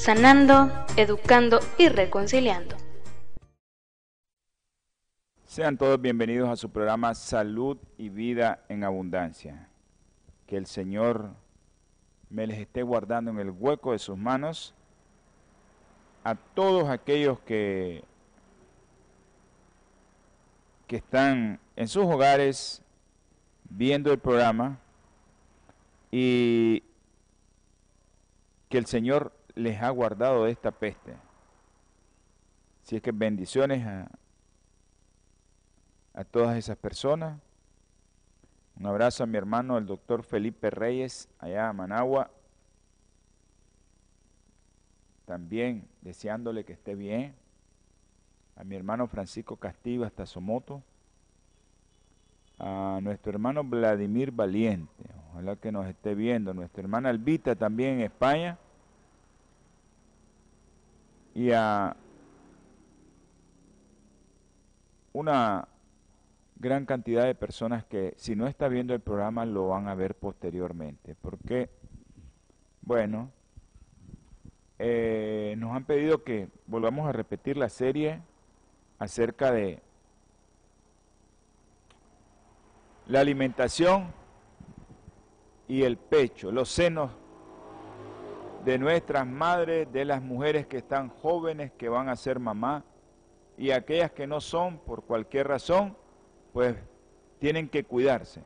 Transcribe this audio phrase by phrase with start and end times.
[0.00, 2.74] sanando, educando y reconciliando.
[5.44, 9.68] Sean todos bienvenidos a su programa Salud y Vida en Abundancia.
[10.46, 11.32] Que el Señor
[12.30, 14.74] me les esté guardando en el hueco de sus manos
[16.24, 18.02] a todos aquellos que,
[20.86, 22.80] que están en sus hogares
[23.68, 24.78] viendo el programa
[26.10, 26.84] y
[28.70, 31.14] que el Señor les ha guardado de esta peste.
[32.82, 34.08] Si es que bendiciones a,
[36.14, 37.38] a todas esas personas.
[38.76, 42.30] Un abrazo a mi hermano, el doctor Felipe Reyes, allá a Managua.
[45.26, 47.34] También deseándole que esté bien.
[48.56, 50.82] A mi hermano Francisco Castillo hasta Somoto.
[52.58, 55.04] A nuestro hermano Vladimir Valiente.
[55.30, 56.52] Ojalá que nos esté viendo.
[56.52, 58.58] Nuestra hermana Albita también en España.
[61.40, 61.96] Y a
[65.14, 65.66] una
[66.56, 70.14] gran cantidad de personas que si no está viendo el programa lo van a ver
[70.16, 71.14] posteriormente.
[71.14, 71.70] Porque,
[72.82, 73.30] bueno,
[74.78, 78.20] eh, nos han pedido que volvamos a repetir la serie
[78.98, 79.80] acerca de
[83.06, 84.12] la alimentación
[85.68, 87.12] y el pecho, los senos
[88.64, 92.84] de nuestras madres, de las mujeres que están jóvenes, que van a ser mamá,
[93.56, 95.96] y aquellas que no son por cualquier razón,
[96.52, 96.76] pues
[97.38, 98.42] tienen que cuidarse.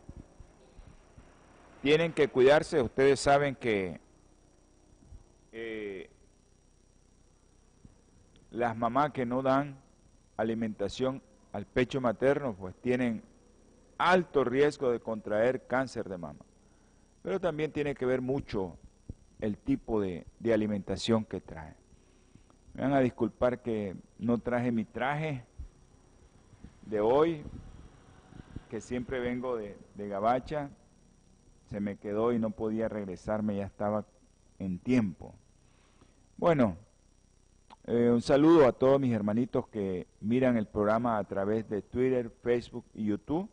[1.83, 4.00] Tienen que cuidarse, ustedes saben que
[5.53, 6.11] eh,
[8.50, 9.77] las mamás que no dan
[10.37, 11.22] alimentación
[11.53, 13.22] al pecho materno, pues tienen
[13.99, 16.44] alto riesgo de contraer cáncer de mama.
[17.22, 18.77] Pero también tiene que ver mucho
[19.44, 21.75] el tipo de, de alimentación que trae.
[22.72, 25.44] Me van a disculpar que no traje mi traje
[26.87, 27.43] de hoy,
[28.71, 30.71] que siempre vengo de, de Gabacha,
[31.69, 34.06] se me quedó y no podía regresarme, ya estaba
[34.59, 35.34] en tiempo.
[36.38, 36.77] Bueno,
[37.87, 42.31] eh, un saludo a todos mis hermanitos que miran el programa a través de Twitter,
[42.43, 43.50] Facebook y YouTube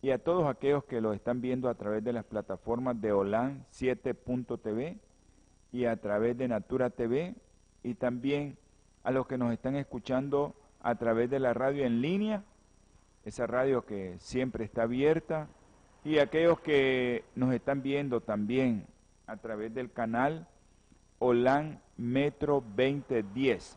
[0.00, 3.64] y a todos aquellos que lo están viendo a través de las plataformas de OLAN
[3.72, 4.96] 7.tv
[5.72, 7.34] y a través de Natura TV
[7.82, 8.56] y también
[9.02, 12.44] a los que nos están escuchando a través de la radio en línea,
[13.24, 15.48] esa radio que siempre está abierta,
[16.04, 18.86] y aquellos que nos están viendo también
[19.26, 20.46] a través del canal
[21.18, 23.76] OLAN Metro 2010,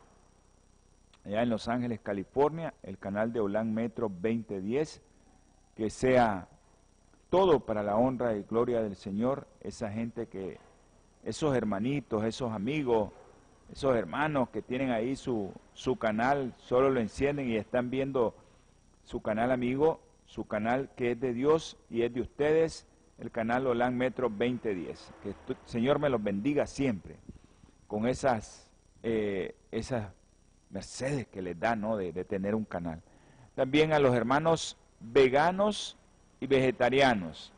[1.26, 5.02] allá en Los Ángeles, California, el canal de OLAN Metro 2010
[5.82, 6.48] que sea
[7.32, 10.60] todo para la honra y gloria del Señor, esa gente que,
[11.24, 13.10] esos hermanitos, esos amigos,
[13.72, 18.36] esos hermanos que tienen ahí su, su canal, solo lo encienden y están viendo
[19.06, 22.86] su canal amigo, su canal que es de Dios y es de ustedes,
[23.18, 25.14] el canal Olan Metro 2010.
[25.24, 27.16] Que el Señor me los bendiga siempre
[27.88, 28.70] con esas,
[29.02, 30.14] eh, esas
[30.70, 31.98] mercedes que les da ¿no?
[31.98, 33.02] de, de tener un canal.
[33.56, 35.98] También a los hermanos veganos
[36.40, 37.52] y vegetarianos,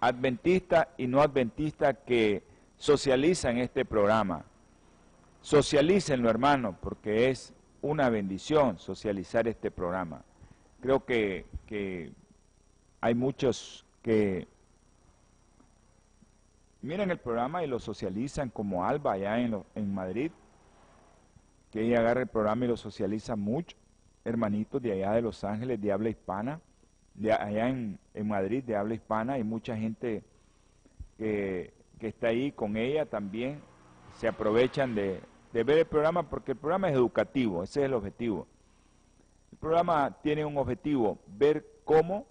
[0.00, 2.42] adventistas y no adventistas que
[2.76, 4.44] socializan este programa.
[5.40, 10.22] Socialícenlo, hermano, porque es una bendición socializar este programa.
[10.80, 12.12] Creo que, que
[13.00, 14.46] hay muchos que
[16.80, 20.30] miran el programa y lo socializan, como Alba allá en, en Madrid,
[21.70, 23.76] que ella agarra el programa y lo socializa mucho.
[24.24, 26.60] Hermanitos de allá de Los Ángeles, de habla hispana
[27.14, 30.22] de allá en, Madrid de habla hispana, hay mucha gente
[31.18, 33.60] que, está ahí con ella también,
[34.16, 35.20] se aprovechan de,
[35.52, 38.46] de ver el programa porque el programa es educativo, ese es el objetivo.
[39.52, 42.26] El programa tiene un objetivo, ver cómo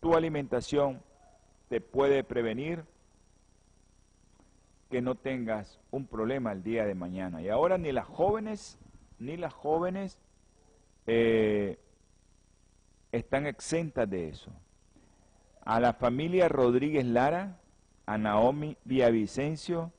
[0.00, 1.00] tu alimentación
[1.68, 2.84] te puede prevenir
[4.90, 7.42] que no tengas un problema el día de mañana.
[7.42, 8.78] Y ahora ni las jóvenes,
[9.18, 10.18] ni las jóvenes
[11.06, 11.78] eh,
[13.16, 14.50] están exentas de eso.
[15.64, 17.58] A la familia Rodríguez Lara,
[18.06, 19.92] a Naomi Villavicencio,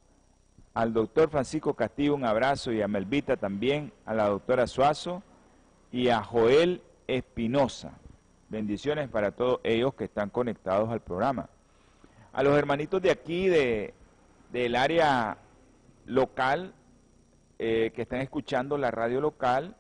[0.74, 5.24] al doctor Francisco Castillo un abrazo y a Melvita también, a la doctora Suazo
[5.92, 7.94] y a Joel Espinosa.
[8.50, 11.50] Bendiciones para todos ellos que están conectados al programa.
[12.34, 13.94] A los hermanitos de aquí, de,
[14.52, 15.38] del área
[16.06, 16.74] local,
[17.60, 19.78] eh, que están escuchando la radio local,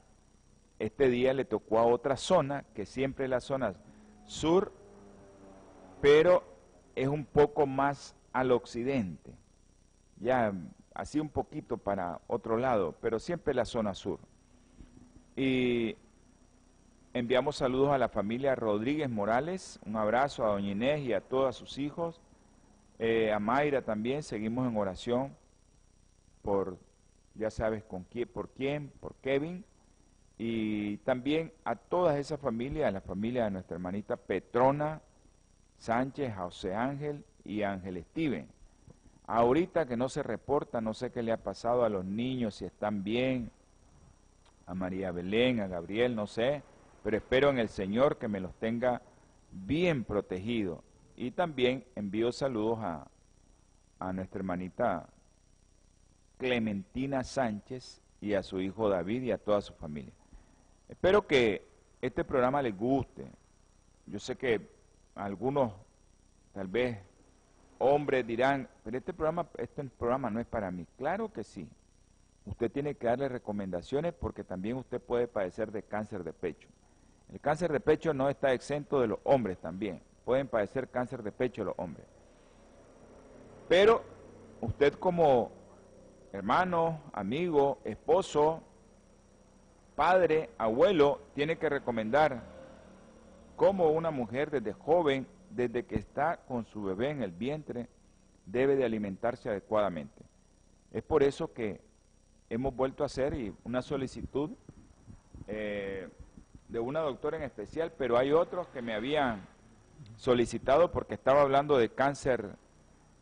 [0.79, 3.73] este día le tocó a otra zona, que siempre es la zona
[4.25, 4.71] sur,
[6.01, 6.43] pero
[6.95, 9.33] es un poco más al occidente.
[10.19, 10.53] Ya
[10.93, 14.19] así un poquito para otro lado, pero siempre la zona sur.
[15.35, 15.97] Y
[17.13, 21.55] enviamos saludos a la familia Rodríguez Morales, un abrazo a doña Inés y a todos
[21.55, 22.21] sus hijos,
[22.99, 25.35] eh, a Mayra también, seguimos en oración
[26.41, 26.77] por,
[27.33, 29.65] ya sabes, con quién, por quién, por Kevin,
[30.37, 35.01] y también a todas esas familias, a la familia de nuestra hermanita Petrona
[35.77, 38.47] Sánchez, José Ángel y Ángel Steven.
[39.27, 42.65] Ahorita que no se reporta, no sé qué le ha pasado a los niños, si
[42.65, 43.49] están bien,
[44.67, 46.63] a María Belén, a Gabriel, no sé,
[47.03, 49.01] pero espero en el Señor que me los tenga
[49.51, 50.79] bien protegidos.
[51.15, 53.07] Y también envío saludos a,
[53.99, 55.07] a nuestra hermanita
[56.37, 60.13] Clementina Sánchez y a su hijo David y a toda su familia.
[60.87, 61.67] Espero que
[62.01, 63.25] este programa les guste.
[64.05, 64.61] Yo sé que
[65.15, 65.73] algunos,
[66.53, 66.99] tal vez,
[67.79, 70.85] hombres dirán, pero este programa, este programa no es para mí.
[70.97, 71.67] Claro que sí.
[72.45, 76.69] Usted tiene que darle recomendaciones porque también usted puede padecer de cáncer de pecho.
[77.33, 79.99] El cáncer de pecho no está exento de los hombres también.
[80.25, 82.05] Pueden padecer cáncer de pecho los hombres.
[83.67, 84.03] Pero
[84.61, 85.51] usted como
[86.31, 88.61] hermano, amigo, esposo,
[89.95, 92.43] padre, abuelo, tiene que recomendar
[93.55, 97.87] cómo una mujer desde joven, desde que está con su bebé en el vientre,
[98.45, 100.23] debe de alimentarse adecuadamente.
[100.91, 101.81] Es por eso que
[102.49, 103.33] hemos vuelto a hacer
[103.63, 104.51] una solicitud
[105.47, 106.09] eh,
[106.67, 109.47] de una doctora en especial, pero hay otros que me habían
[110.17, 112.55] solicitado porque estaba hablando de cáncer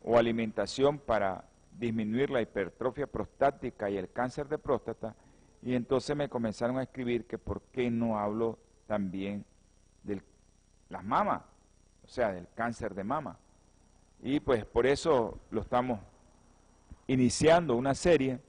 [0.02, 1.44] o alimentación para
[1.78, 5.14] disminuir la hipertrofia prostática y el cáncer de próstata,
[5.64, 9.46] y entonces me comenzaron a escribir que por qué no hablo también
[10.02, 10.20] de
[10.90, 11.40] las mamas,
[12.04, 13.38] o sea, del cáncer de mama.
[14.22, 16.00] Y pues por eso lo estamos
[17.06, 18.40] iniciando una serie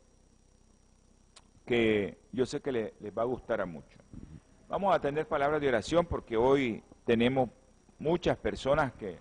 [1.66, 4.02] que yo sé que les va a gustar a muchos.
[4.68, 7.50] Vamos a tener palabras de oración porque hoy tenemos
[7.98, 9.20] muchas personas que,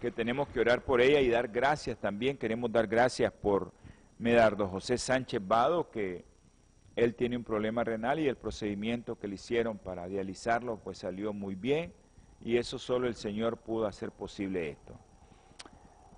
[0.00, 2.36] que tenemos que orar por ella y dar gracias también.
[2.36, 3.70] Queremos dar gracias por
[4.18, 6.27] Medardo José Sánchez Vado, que
[6.98, 11.32] él tiene un problema renal y el procedimiento que le hicieron para dializarlo pues salió
[11.32, 11.92] muy bien
[12.40, 14.98] y eso solo el Señor pudo hacer posible esto.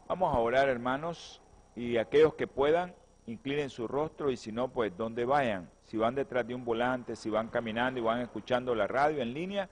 [0.08, 1.42] Vamos a orar hermanos
[1.76, 2.94] y aquellos que puedan
[3.26, 7.14] inclinen su rostro y si no pues donde vayan, si van detrás de un volante,
[7.14, 9.68] si van caminando y van escuchando la radio en línea,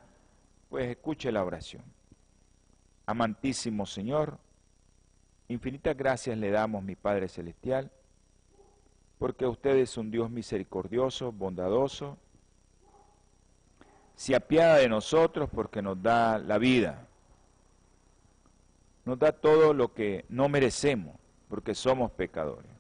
[0.69, 1.85] pues escuche la oración.
[3.07, 4.37] Amantísimo Señor,
[5.49, 7.91] infinitas gracias le damos mi Padre Celestial
[9.19, 12.17] porque usted es un Dios misericordioso, bondadoso,
[14.15, 17.07] se apiada de nosotros porque nos da la vida,
[19.05, 21.17] nos da todo lo que no merecemos
[21.49, 22.71] porque somos pecadores.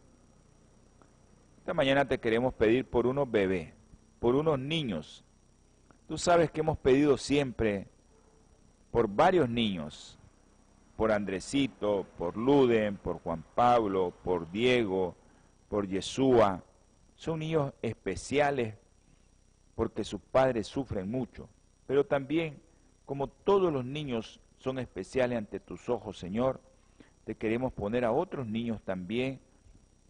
[1.59, 3.73] Esta mañana te queremos pedir por unos bebés,
[4.21, 5.25] por unos niños.
[6.07, 7.89] Tú sabes que hemos pedido siempre
[8.91, 10.19] por varios niños,
[10.97, 15.15] por Andresito, por Luden, por Juan Pablo, por Diego,
[15.69, 16.63] por Yeshua,
[17.17, 18.75] son niños especiales
[19.75, 21.49] porque sus padres sufren mucho,
[21.87, 22.61] pero también,
[23.07, 26.61] como todos los niños son especiales ante tus ojos, Señor,
[27.25, 29.41] te queremos poner a otros niños también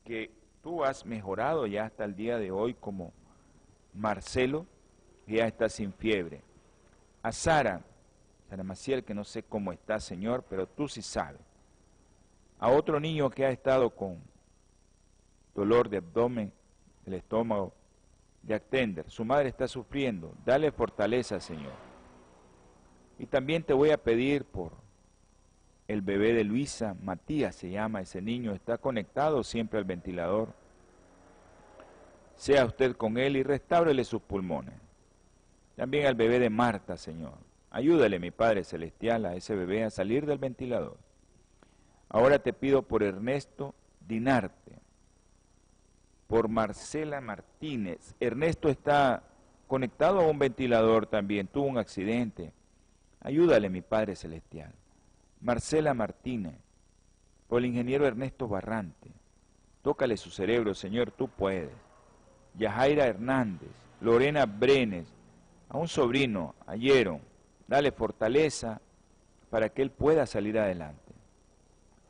[0.04, 0.30] que
[0.62, 3.12] tú has mejorado ya hasta el día de hoy, como
[3.92, 4.66] Marcelo,
[5.26, 6.42] que ya está sin fiebre,
[7.22, 7.82] a Sara,
[8.48, 11.40] Sara Maciel, que no sé cómo está, Señor, pero tú sí sabes,
[12.58, 14.18] a otro niño que ha estado con
[15.58, 16.52] dolor de abdomen,
[17.04, 17.74] el estómago,
[18.42, 19.10] de Actender.
[19.10, 20.32] Su madre está sufriendo.
[20.44, 21.72] Dale fortaleza, Señor.
[23.18, 24.72] Y también te voy a pedir por
[25.88, 30.54] el bebé de Luisa, Matías se llama ese niño, está conectado siempre al ventilador.
[32.36, 34.74] Sea usted con él y restábrele sus pulmones.
[35.74, 37.34] También al bebé de Marta, Señor.
[37.70, 40.98] Ayúdale, mi Padre Celestial, a ese bebé a salir del ventilador.
[42.08, 43.74] Ahora te pido por Ernesto
[44.06, 44.78] Dinarte,
[46.28, 48.14] por Marcela Martínez.
[48.20, 49.24] Ernesto está
[49.66, 52.52] conectado a un ventilador también, tuvo un accidente.
[53.20, 54.72] Ayúdale, mi Padre Celestial.
[55.40, 56.54] Marcela Martínez,
[57.48, 59.10] por el ingeniero Ernesto Barrante.
[59.82, 61.70] Tócale su cerebro, Señor, tú puedes.
[62.56, 63.70] Yajaira Hernández,
[64.00, 65.06] Lorena Brenes,
[65.68, 66.76] a un sobrino, a
[67.66, 68.80] dale fortaleza
[69.50, 71.14] para que él pueda salir adelante.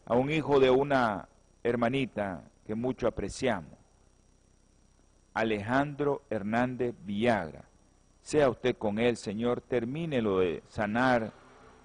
[0.06, 1.28] A un hijo de una
[1.62, 3.77] hermanita que mucho apreciamos,
[5.38, 7.62] Alejandro Hernández Villagra.
[8.22, 11.32] Sea usted con él, Señor, termínelo de sanar,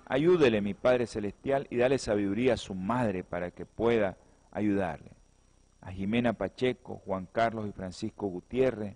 [0.07, 4.17] ayúdele, mi Padre Celestial, y dale sabiduría a su madre para que pueda
[4.51, 5.12] ayudarle.
[5.81, 8.95] A Jimena Pacheco, Juan Carlos y Francisco Gutiérrez,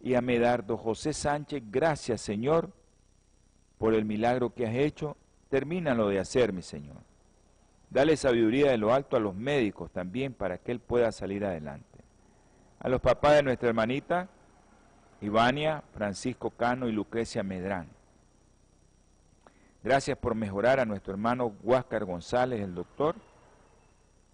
[0.00, 2.72] y a Medardo José Sánchez, gracias, Señor,
[3.78, 5.16] por el milagro que has hecho.
[5.50, 6.96] Termínalo de hacer, mi Señor.
[7.90, 11.87] Dale sabiduría de lo alto a los médicos también para que él pueda salir adelante.
[12.80, 14.28] A los papás de nuestra hermanita,
[15.20, 17.88] Ivania, Francisco Cano y Lucrecia Medrán.
[19.82, 23.16] Gracias por mejorar a nuestro hermano Huáscar González, el doctor.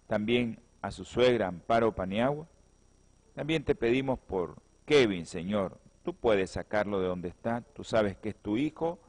[0.07, 2.45] También a su suegra Amparo Paniagua.
[3.33, 5.77] También te pedimos por Kevin, Señor.
[6.03, 7.61] Tú puedes sacarlo de donde está.
[7.61, 8.99] Tú sabes que es tu hijo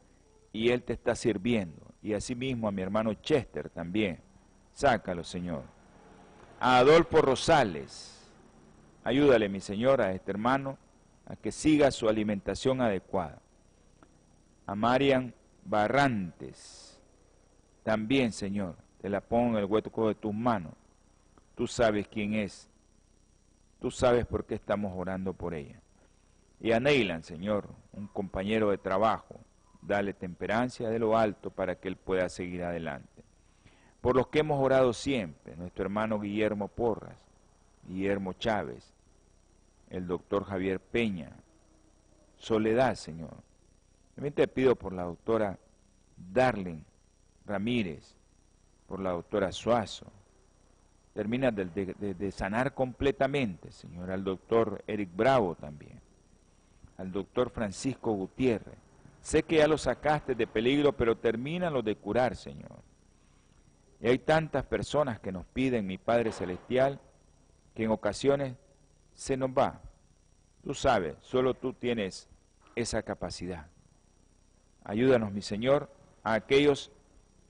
[0.53, 1.83] y él te está sirviendo.
[2.03, 4.21] Y asimismo a mi hermano Chester también.
[4.73, 5.63] Sácalo, Señor.
[6.59, 8.16] A Adolfo Rosales.
[9.07, 10.79] Ayúdale, mi Señor, a este hermano
[11.27, 13.41] a que siga su alimentación adecuada.
[14.67, 15.33] A Marian
[15.65, 17.01] Barrantes.
[17.85, 20.73] También, Señor, te la pongo en el hueco de tus manos.
[21.55, 22.69] Tú sabes quién es.
[23.81, 25.81] Tú sabes por qué estamos orando por ella.
[26.61, 29.37] Y a Neylan, Señor, un compañero de trabajo,
[29.83, 33.17] dale temperancia de lo alto para que él pueda seguir adelante
[34.07, 37.19] por los que hemos orado siempre, nuestro hermano Guillermo Porras,
[37.89, 38.96] Guillermo Chávez,
[39.91, 41.31] el doctor Javier Peña,
[42.37, 43.35] Soledad, Señor.
[44.15, 45.59] También te pido por la doctora
[46.17, 46.81] Darling
[47.47, 48.15] Ramírez,
[48.87, 50.07] por la doctora Suazo.
[51.15, 55.99] Termina de, sanar completamente, Señor, al doctor Eric Bravo también,
[56.99, 58.77] al doctor Francisco Gutiérrez.
[59.23, 62.83] Sé que ya lo sacaste de peligro, pero termínalo de curar, Señor.
[64.01, 67.01] Y hay tantas personas que nos piden, mi Padre Celestial,
[67.75, 68.55] que en ocasiones
[69.17, 69.81] se nos va.
[70.63, 72.29] Tú sabes, solo tú tienes
[72.77, 73.67] esa capacidad.
[74.85, 75.91] Ayúdanos, mi Señor,
[76.23, 76.93] a aquellos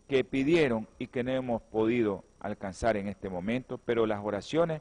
[0.09, 4.81] que pidieron y que no hemos podido alcanzar en este momento, pero las oraciones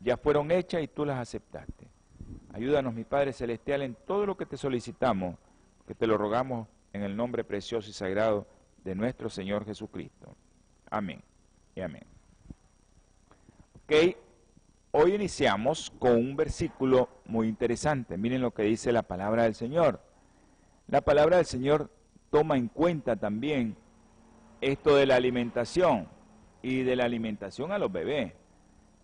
[0.00, 1.88] ya fueron hechas y tú las aceptaste.
[2.52, 5.36] Ayúdanos, mi Padre Celestial, en todo lo que te solicitamos,
[5.86, 8.46] que te lo rogamos en el nombre precioso y sagrado
[8.82, 10.34] de nuestro Señor Jesucristo.
[10.90, 11.20] Amén
[11.74, 12.04] y amén.
[13.84, 14.16] Ok,
[14.96, 18.16] hoy iniciamos con un versículo muy interesante.
[18.16, 20.00] Miren lo que dice la palabra del Señor.
[20.86, 21.90] La palabra del Señor
[22.30, 23.76] toma en cuenta también
[24.60, 26.06] esto de la alimentación
[26.62, 28.34] y de la alimentación a los bebés.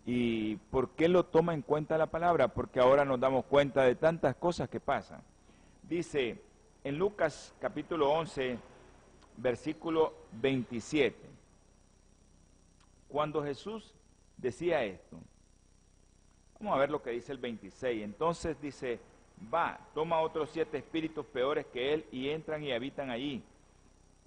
[0.05, 2.47] ¿Y por qué lo toma en cuenta la palabra?
[2.47, 5.21] Porque ahora nos damos cuenta de tantas cosas que pasan.
[5.83, 6.41] Dice
[6.85, 8.57] en Lucas capítulo 11,
[9.35, 11.17] versículo 27.
[13.09, 13.93] Cuando Jesús
[14.37, 15.19] decía esto,
[16.61, 18.03] vamos a ver lo que dice el 26.
[18.03, 18.99] Entonces dice,
[19.51, 23.43] va, toma otros siete espíritus peores que él y entran y habitan allí.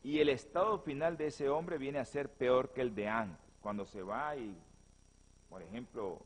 [0.02, 3.38] Y el estado final de ese hombre viene a ser peor que el de antes.
[3.62, 4.54] Cuando se va y,
[5.48, 6.20] por ejemplo,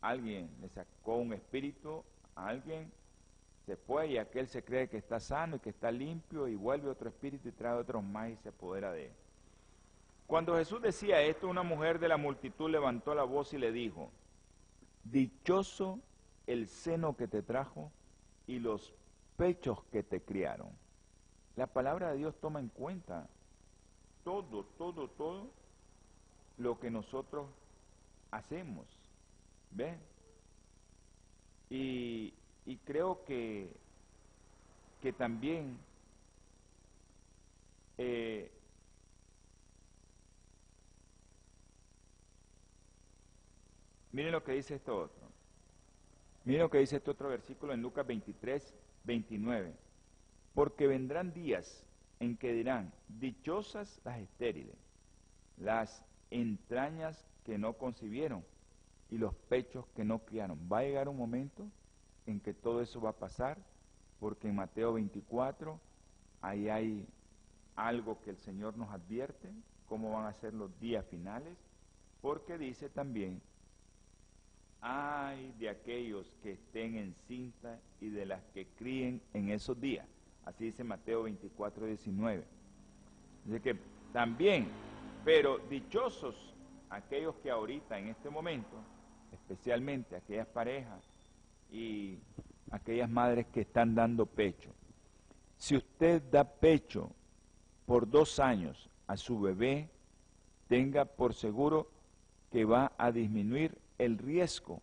[0.00, 2.02] alguien le sacó un espíritu
[2.34, 2.90] a alguien,
[3.66, 6.88] se fue y aquel se cree que está sano y que está limpio y vuelve
[6.88, 9.12] otro espíritu y trae otros más y se apodera de él.
[10.26, 14.10] Cuando Jesús decía esto, una mujer de la multitud levantó la voz y le dijo,
[15.04, 16.00] dichoso
[16.46, 17.90] el seno que te trajo
[18.46, 18.94] y los
[19.36, 20.70] pechos que te criaron.
[21.56, 23.28] La palabra de Dios toma en cuenta
[24.24, 25.50] todo, todo, todo
[26.58, 27.48] lo que nosotros
[28.30, 28.86] hacemos.
[29.70, 29.98] ¿Ven?
[31.70, 32.34] Y,
[32.84, 33.70] creo que,
[35.00, 35.78] que también
[37.98, 38.50] eh,
[44.12, 45.22] Miren lo que dice esto otro.
[46.44, 49.74] Miren lo que dice este otro versículo en Lucas 23, 29.
[50.54, 51.84] Porque vendrán días
[52.20, 54.76] en que dirán, dichosas las estériles,
[55.56, 58.44] las entrañas que no concibieron
[59.10, 60.58] y los pechos que no criaron.
[60.70, 61.66] Va a llegar un momento
[62.26, 63.58] en que todo eso va a pasar,
[64.20, 65.80] porque en Mateo 24
[66.42, 67.08] ahí hay
[67.76, 69.50] algo que el Señor nos advierte,
[69.88, 71.56] cómo van a ser los días finales,
[72.20, 73.40] porque dice también
[74.82, 80.06] ay de aquellos que estén en cinta y de las que críen en esos días.
[80.44, 82.44] Así dice Mateo 24, 19.
[83.44, 83.76] Dice que
[84.12, 84.66] también,
[85.24, 86.52] pero dichosos
[86.90, 88.76] aquellos que ahorita, en este momento,
[89.32, 91.04] especialmente aquellas parejas
[91.70, 92.18] y
[92.72, 94.70] aquellas madres que están dando pecho.
[95.56, 97.12] Si usted da pecho
[97.86, 99.88] por dos años a su bebé,
[100.66, 101.88] tenga por seguro
[102.50, 104.80] que va a disminuir el riesgo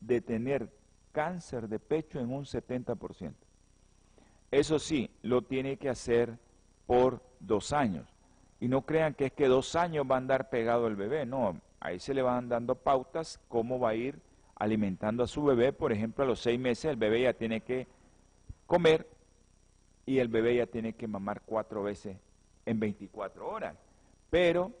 [0.00, 0.70] de tener
[1.12, 3.32] cáncer de pecho en un 70%.
[4.50, 6.38] Eso sí, lo tiene que hacer
[6.86, 8.06] por dos años.
[8.60, 11.60] Y no crean que es que dos años va a andar pegado el bebé, no,
[11.80, 14.20] ahí se le van dando pautas cómo va a ir
[14.54, 15.72] alimentando a su bebé.
[15.72, 17.86] Por ejemplo, a los seis meses el bebé ya tiene que
[18.66, 19.06] comer
[20.06, 22.16] y el bebé ya tiene que mamar cuatro veces
[22.64, 23.76] en 24 horas.
[24.30, 24.72] Pero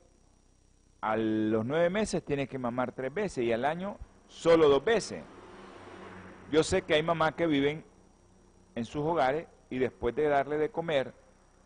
[1.00, 3.98] a los nueve meses tiene que mamar tres veces y al año
[4.28, 5.22] solo dos veces.
[6.50, 7.84] Yo sé que hay mamás que viven
[8.74, 11.12] en sus hogares y después de darle de comer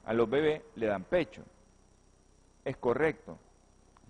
[0.04, 1.42] a los bebés le dan pecho.
[2.64, 3.38] Es correcto.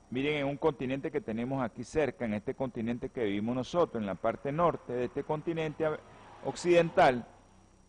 [0.10, 4.06] miren, en un continente que tenemos aquí cerca, en este continente que vivimos nosotros, en
[4.06, 5.86] la parte norte de este continente
[6.46, 7.26] occidental,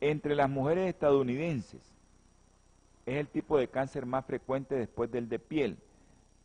[0.01, 1.83] entre las mujeres estadounidenses,
[3.05, 5.79] es el tipo de cáncer más frecuente después del de piel.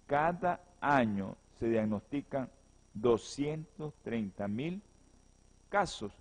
[0.08, 2.50] Cada año se diagnostican
[2.94, 4.82] 230 mil
[5.70, 6.14] casos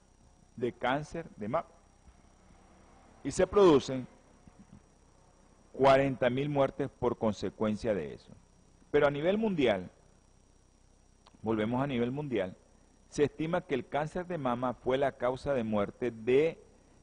[0.57, 1.69] de cáncer de mama
[3.25, 4.07] y se producen
[5.73, 8.33] 40 mil muertes por consecuencia de eso.
[8.91, 9.91] Pero a nivel mundial,
[11.41, 12.57] volvemos a nivel mundial,
[13.09, 16.59] se estima que el cáncer de mama fue la causa de muerte de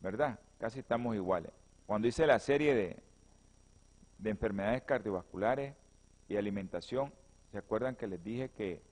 [0.00, 0.38] ¿verdad?
[0.58, 1.52] Casi estamos iguales.
[1.86, 2.96] Cuando hice la serie de,
[4.18, 5.74] de enfermedades cardiovasculares
[6.28, 7.12] y alimentación,
[7.52, 8.82] ¿se acuerdan que les dije que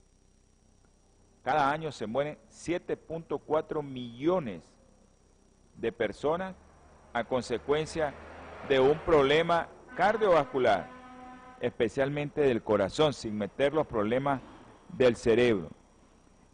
[1.43, 4.65] cada año se mueren 7.4 millones
[5.77, 6.57] de personas
[7.13, 8.15] a consecuencia
[8.69, 10.91] de un problema cardiovascular,
[11.61, 14.41] especialmente del corazón, sin meter los problemas
[14.89, 15.71] del cerebro.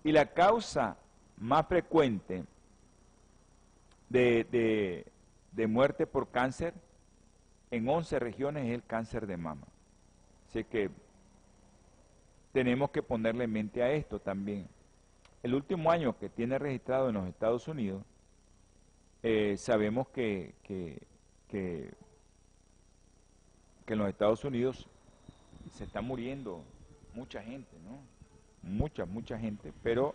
[0.05, 0.97] Y la causa
[1.37, 2.45] más frecuente
[4.09, 5.05] de,
[5.53, 6.75] de, muerte por cáncer
[7.71, 9.67] en 11 regiones es el cáncer de mama.
[10.49, 10.91] Así que
[12.53, 14.69] tenemos que ponerle mente a esto también.
[15.43, 18.05] El último año que tiene registrado en los Estados Unidos,
[19.23, 21.01] eh, sabemos que, que,
[21.49, 21.91] que,
[23.87, 24.89] en los Estados Unidos
[25.71, 26.63] se está muriendo
[27.15, 27.99] mucha gente, ¿no?
[28.63, 30.15] Mucha, mucha gente, pero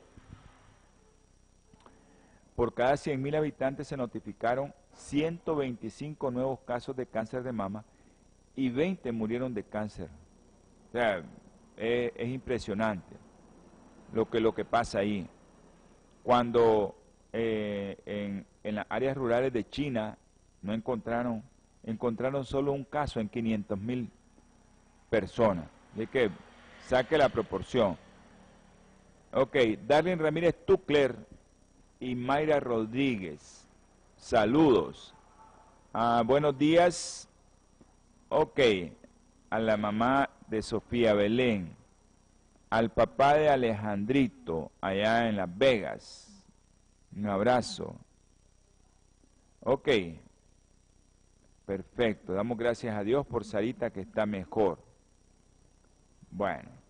[2.55, 7.83] por cada 100.000 habitantes se notificaron 125 nuevos casos de cáncer de mama
[8.55, 10.09] y 20 murieron de cáncer.
[10.89, 11.23] O sea,
[11.77, 13.15] es, impresionante
[14.13, 15.27] lo que, lo que pasa ahí.
[16.23, 16.95] Cuando
[17.31, 20.17] eh, en, en las áreas rurales de China
[20.61, 21.43] no encontraron,
[21.83, 24.09] encontraron solo un caso en 500 mil
[25.09, 25.67] personas.
[25.93, 26.31] Así que
[26.87, 27.97] saque la proporción.
[29.33, 31.15] Ok, Darlene Ramírez Tucler
[31.99, 33.67] y Mayra Rodríguez.
[34.15, 35.13] Saludos.
[35.93, 37.27] Ah, buenos días.
[38.29, 38.59] Ok,
[39.49, 41.75] a la mamá de Sofía Belén,
[42.69, 46.43] al papá de Alejandrito, allá en Las Vegas.
[47.15, 47.95] Un abrazo.
[49.61, 49.89] Ok,
[51.65, 52.33] perfecto.
[52.33, 54.79] Damos gracias a Dios por Sarita que está mejor.
[56.31, 56.86] Bueno.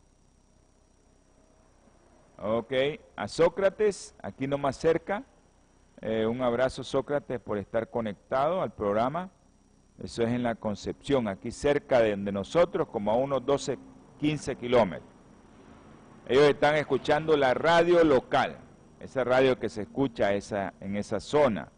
[2.39, 2.71] Ok,
[3.15, 5.23] a Sócrates, aquí nomás cerca.
[6.01, 9.31] Eh, un abrazo Sócrates por estar conectado al programa.
[10.03, 13.79] Eso es en la Concepción, aquí cerca de, de nosotros, como a unos 12,
[14.19, 15.09] 15 kilómetros.
[16.27, 18.57] Ellos están escuchando la radio local.
[18.99, 21.71] esa radio que se escucha esa, en esa zona,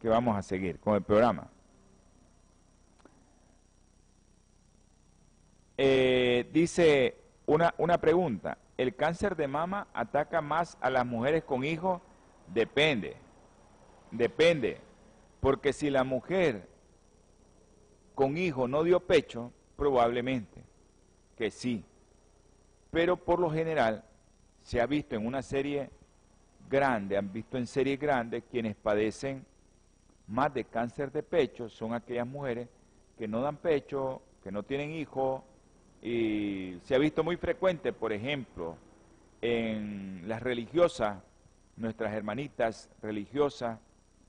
[0.00, 1.48] que vamos a seguir con el programa.
[5.78, 11.64] Eh, dice una, una pregunta, ¿el cáncer de mama ataca más a las mujeres con
[11.64, 12.00] hijos?
[12.48, 13.16] Depende,
[14.10, 14.78] depende,
[15.40, 16.68] porque si la mujer
[18.14, 20.64] con hijo no dio pecho, probablemente
[21.36, 21.84] que sí,
[22.90, 24.04] pero por lo general
[24.62, 25.90] se ha visto en una serie
[26.68, 29.44] grande, han visto en series grandes quienes padecen
[30.26, 32.68] más de cáncer de pecho son aquellas mujeres
[33.16, 35.42] que no dan pecho, que no tienen hijos,
[36.02, 38.76] y se ha visto muy frecuente, por ejemplo,
[39.40, 41.22] en las religiosas,
[41.76, 43.78] nuestras hermanitas religiosas,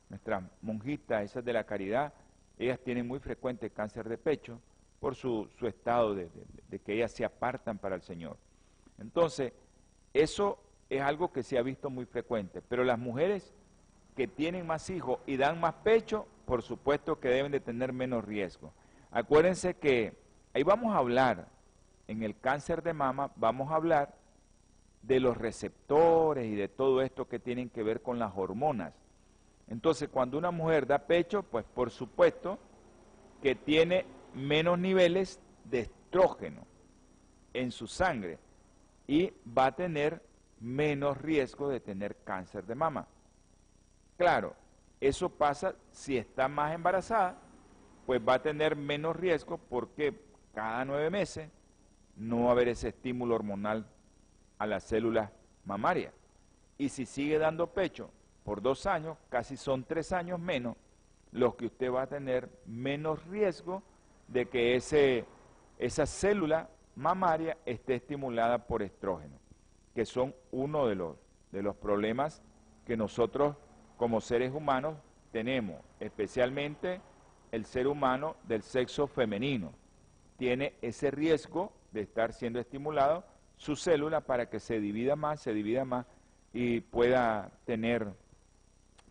[0.10, 2.14] nuestras monjitas, esas de la caridad,
[2.58, 4.60] ellas tienen muy frecuente cáncer de pecho
[5.00, 6.30] por su, estado de,
[6.70, 8.38] de que ellas se apartan para el Señor.
[8.98, 9.54] Entonces,
[10.14, 13.54] eso es algo que se ha visto muy frecuente, pero las mujeres
[14.16, 18.26] que tienen más hijos y dan más pecho, por supuesto que deben de tener menos
[18.26, 18.74] riesgo.
[19.12, 20.18] Acuérdense que
[20.54, 21.48] ahí vamos a hablar,
[22.08, 24.16] en el cáncer de mama, vamos a hablar
[25.02, 28.94] de los receptores y de todo esto que tienen que ver con las hormonas.
[29.68, 32.58] Entonces, cuando una mujer da pecho, pues por supuesto
[33.42, 36.66] que tiene menos niveles de estrógeno
[37.54, 38.40] en su sangre
[39.08, 40.22] y va a tener
[40.60, 43.08] menos riesgo de tener cáncer de mama.
[44.18, 44.56] Claro,
[45.00, 47.38] eso pasa si está más embarazada,
[48.06, 50.20] pues va a tener menos riesgo porque
[50.54, 51.50] cada nueve meses
[52.18, 53.88] no va a haber ese estímulo hormonal
[54.58, 55.32] a las células
[55.66, 56.14] mamarias.
[56.78, 58.10] Y si sigue dando pecho
[58.44, 60.76] por dos años, casi son tres años menos,
[61.32, 63.84] los que usted va a tener menos riesgo
[64.28, 65.26] de que ese,
[65.78, 69.38] esa célula mamaria esté estimulada por estrógeno,
[69.94, 71.18] que son uno de los,
[71.52, 72.42] de los problemas
[72.86, 73.56] que nosotros
[73.98, 74.98] como seres humanos
[75.32, 77.02] tenemos, especialmente
[77.52, 79.74] el ser humano del sexo femenino.
[80.38, 83.26] Tiene ese riesgo de estar siendo estimulado
[83.58, 86.06] su célula para que se divida más, se divida más
[86.54, 88.14] y pueda tener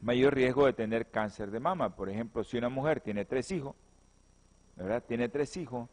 [0.01, 1.97] mayor riesgo de tener cáncer de mama.
[1.97, 3.75] Por ejemplo, si una mujer tiene tres hijos,
[4.77, 5.03] ¿verdad?
[5.07, 5.89] Tiene tres hijos,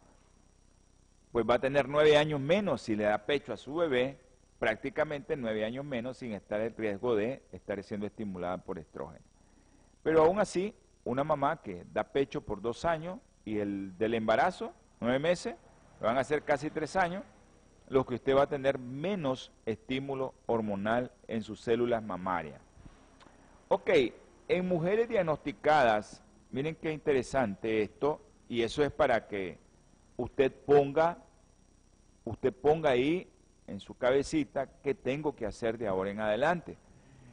[1.31, 4.19] pues va a tener nueve años menos si le da pecho a su bebé,
[4.59, 9.25] prácticamente nueve años menos sin estar en riesgo de estar siendo estimulada por estrógeno.
[10.03, 14.73] Pero aún así, una mamá que da pecho por dos años y el del embarazo,
[14.99, 15.55] nueve meses,
[16.07, 17.23] van a ser casi tres años,
[17.87, 22.59] los que usted va a tener menos estímulo hormonal en sus células mamarias.
[23.69, 23.89] Ok,
[24.49, 29.57] en mujeres diagnosticadas, miren qué interesante esto, y eso es para que
[30.17, 31.19] usted ponga,
[32.25, 33.29] usted ponga ahí
[33.67, 36.77] en su cabecita qué tengo que hacer de ahora en adelante.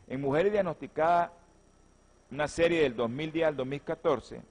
[0.06, 1.32] En mujeres diagnosticadas,
[2.30, 4.42] una serie del 2010 al 2014,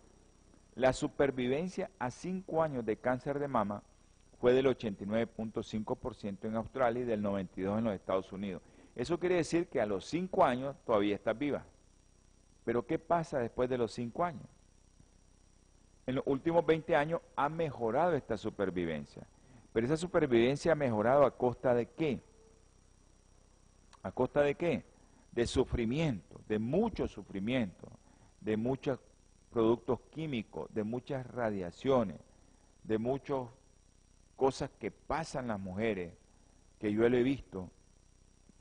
[0.75, 3.81] la supervivencia a 5 años de cáncer de mama
[4.39, 8.61] fue del 89.5% en Australia y del 92% en los Estados Unidos.
[8.95, 11.63] Eso quiere decir que a los 5 años todavía estás viva.
[12.65, 14.47] Pero ¿qué pasa después de los 5 años?
[16.09, 19.27] en los últimos 20 años ha mejorado esta supervivencia.
[19.71, 22.19] Pero esa supervivencia ha mejorado a costa de qué?
[24.01, 24.83] ¿A costa de qué?
[25.31, 27.87] De sufrimiento, de mucho sufrimiento,
[28.41, 28.97] de muchos
[29.51, 32.17] productos químicos, de muchas radiaciones,
[32.83, 33.41] de muchas
[34.39, 36.13] cosas que pasan las mujeres,
[36.79, 37.69] que yo lo he visto,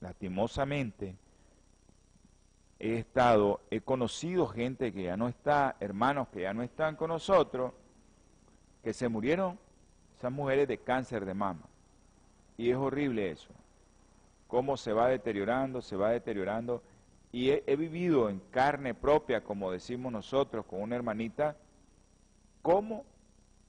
[0.01, 1.15] lastimosamente,
[2.81, 7.11] he estado, he conocido gente que ya no está, hermanos que ya no están con
[7.11, 7.73] nosotros,
[8.83, 9.57] que se murieron,
[10.19, 11.63] esas mujeres de cáncer de mama.
[12.57, 13.51] Y es horrible eso,
[14.49, 16.83] cómo se va deteriorando, se va deteriorando.
[17.31, 21.57] Y he, he vivido en carne propia, como decimos nosotros, con una hermanita,
[22.63, 23.05] cómo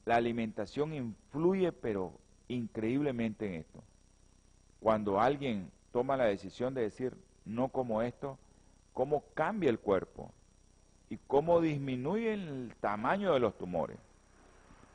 [0.10, 2.12] la alimentación influye, pero
[2.48, 3.84] increíblemente en esto.
[4.80, 8.40] Cuando alguien toma la decisión de decir, no como esto,
[8.96, 10.32] cómo cambia el cuerpo
[11.12, 14.00] y cómo disminuye el tamaño de los tumores.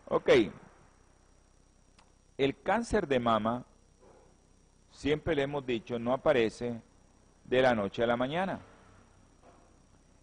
[0.08, 0.30] Ok,
[2.36, 3.64] el cáncer de mama,
[4.90, 6.80] siempre le hemos dicho, no aparece
[7.44, 8.58] de la noche a la mañana.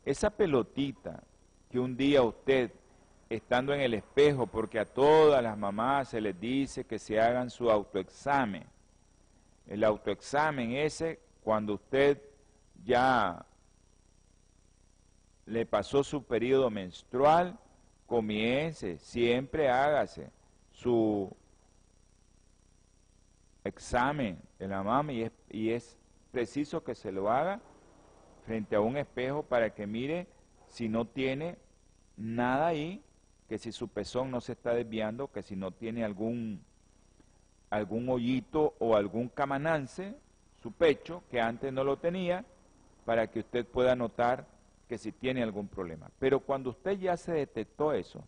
[0.03, 1.23] Esa pelotita
[1.69, 2.73] que un día usted,
[3.35, 7.49] estando en el espejo, porque a todas las mamás se les dice que se hagan
[7.49, 8.65] su autoexamen,
[9.67, 12.21] el autoexamen ese, cuando usted
[12.83, 13.45] ya
[15.45, 17.57] le pasó su periodo menstrual,
[18.05, 20.29] comience, siempre hágase
[20.73, 21.33] su
[23.63, 25.97] examen de la mama y es, y es
[26.31, 27.61] preciso que se lo haga
[28.45, 30.27] frente a un espejo para que mire
[30.67, 31.57] si no tiene
[32.17, 33.01] nada ahí,
[33.51, 36.63] que si su pezón no se está desviando, que si no tiene algún,
[37.69, 40.15] algún hoyito o algún camanance,
[40.63, 42.45] su pecho, que antes no lo tenía,
[43.03, 44.47] para que usted pueda notar
[44.87, 46.09] que si tiene algún problema.
[46.17, 48.23] Pero cuando usted ya se detectó eso,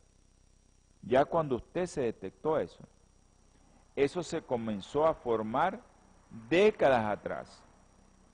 [1.03, 2.83] ya cuando usted se detectó eso,
[3.95, 5.79] eso se comenzó a formar
[6.49, 7.63] décadas atrás.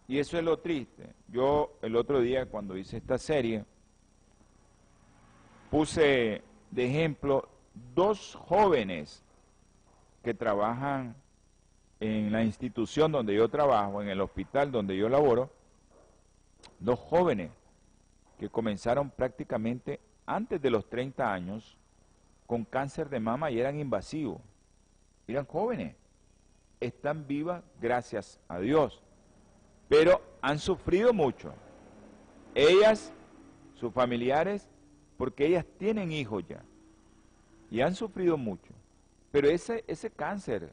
[0.08, 1.14] Y eso es lo triste.
[1.28, 3.64] Yo el otro día cuando hice esta serie,
[5.70, 7.48] puse de ejemplo
[7.96, 9.24] dos jóvenes
[10.24, 11.16] que trabajan
[12.00, 15.50] en la institución donde yo trabajo, en el hospital donde yo laboro,
[16.80, 17.52] dos jóvenes
[18.38, 21.78] que comenzaron prácticamente antes de los 30 años
[22.48, 24.42] con cáncer de mama y eran invasivos.
[25.28, 25.96] Eran jóvenes.
[26.80, 29.02] Están vivas gracias a Dios.
[29.90, 31.54] Pero han sufrido mucho.
[32.56, 33.14] Ellas,
[33.76, 34.70] sus familiares,
[35.20, 36.64] porque ellas tienen hijos ya.
[37.70, 38.72] Y han sufrido mucho.
[39.34, 40.72] Pero ese, ese cáncer,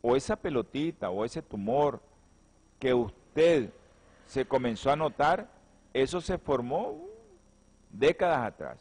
[0.00, 2.00] o esa pelotita, o ese tumor
[2.78, 3.70] que usted
[4.28, 5.50] se comenzó a notar,
[5.92, 6.96] eso se formó
[7.90, 8.78] décadas atrás.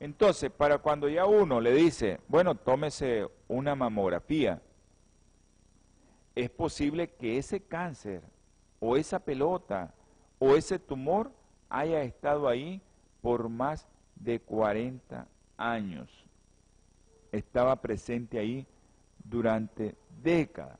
[0.00, 4.60] Entonces, para cuando ya uno le dice, bueno, tómese una mamografía,
[6.34, 8.20] es posible que ese cáncer
[8.80, 9.94] o esa pelota
[10.40, 11.30] o ese tumor
[11.70, 12.82] haya estado ahí
[13.24, 16.10] por más de 40 años.
[17.32, 18.66] Estaba presente ahí
[19.24, 20.78] durante décadas.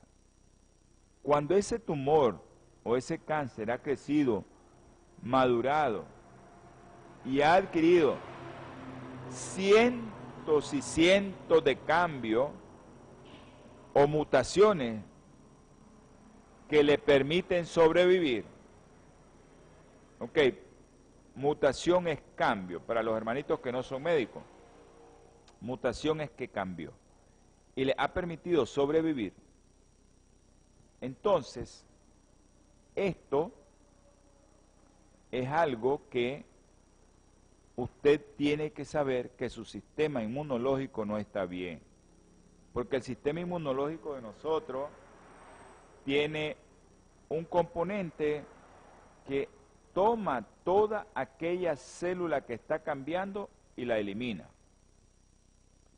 [1.23, 2.39] Cuando ese tumor
[2.83, 4.45] o ese cáncer ha crecido,
[5.23, 6.05] madurado
[7.25, 8.15] y ha adquirido
[9.31, 12.51] cientos y cientos de cambios
[13.91, 15.01] o mutaciones
[16.69, 18.45] que le permiten sobrevivir.
[20.19, 20.37] Ok,
[21.35, 22.81] mutación es cambio.
[22.81, 24.43] Para los hermanitos que no son médicos,
[25.61, 26.91] mutación es que cambió.
[27.75, 29.33] Y le ha permitido sobrevivir.
[31.01, 31.85] Entonces,
[32.95, 33.51] esto
[35.31, 36.45] es algo que
[37.75, 41.81] usted tiene que saber que su sistema inmunológico no está bien.
[42.73, 44.89] Porque el sistema inmunológico de nosotros
[46.05, 46.55] tiene
[47.29, 48.43] un componente
[49.27, 49.49] que
[49.95, 54.47] toma toda aquella célula que está cambiando y la elimina.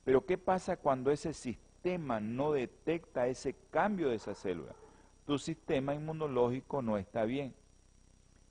[0.05, 4.73] Pero ¿qué pasa cuando ese sistema no detecta ese cambio de esa célula?
[5.25, 7.53] Tu sistema inmunológico no está bien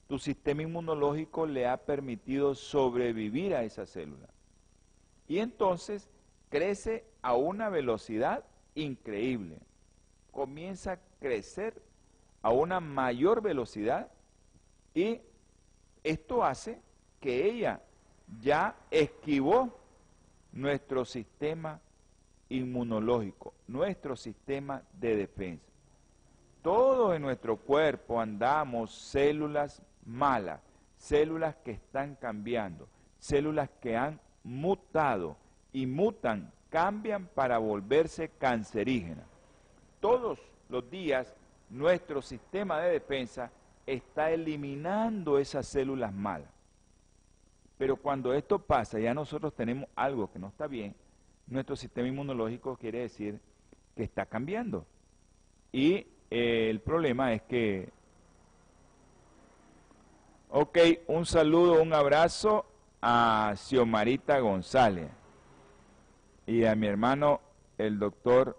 [0.07, 4.29] tu sistema inmunológico le ha permitido sobrevivir a esa célula.
[5.27, 6.09] Y entonces
[6.49, 9.59] crece a una velocidad increíble.
[10.31, 11.83] Comienza a crecer
[12.43, 14.13] a una mayor velocidad
[14.95, 15.21] y
[16.07, 16.79] esto hace
[17.21, 17.81] que ella
[18.41, 19.77] ya esquivó
[20.53, 21.81] nuestro sistema
[22.49, 25.67] inmunológico, nuestro sistema de defensa.
[26.63, 30.61] Todos en nuestro cuerpo andamos células malas,
[30.97, 32.89] células que están cambiando,
[33.19, 35.37] células que han mutado
[35.73, 39.27] y mutan, cambian para volverse cancerígenas.
[40.01, 41.35] Todos los días
[41.69, 43.51] nuestro sistema de defensa
[43.87, 46.51] está eliminando esas células malas.
[47.79, 50.95] Pero cuando esto pasa, ya nosotros tenemos algo que no está bien,
[51.47, 53.39] nuestro sistema inmunológico quiere decir
[53.95, 54.87] que está cambiando.
[55.73, 57.91] Y eh, el problema es que
[60.49, 62.65] Ok, un saludo, un abrazo
[63.03, 65.11] a Xiomarita González
[66.47, 67.41] y a mi hermano
[67.77, 68.57] el doctor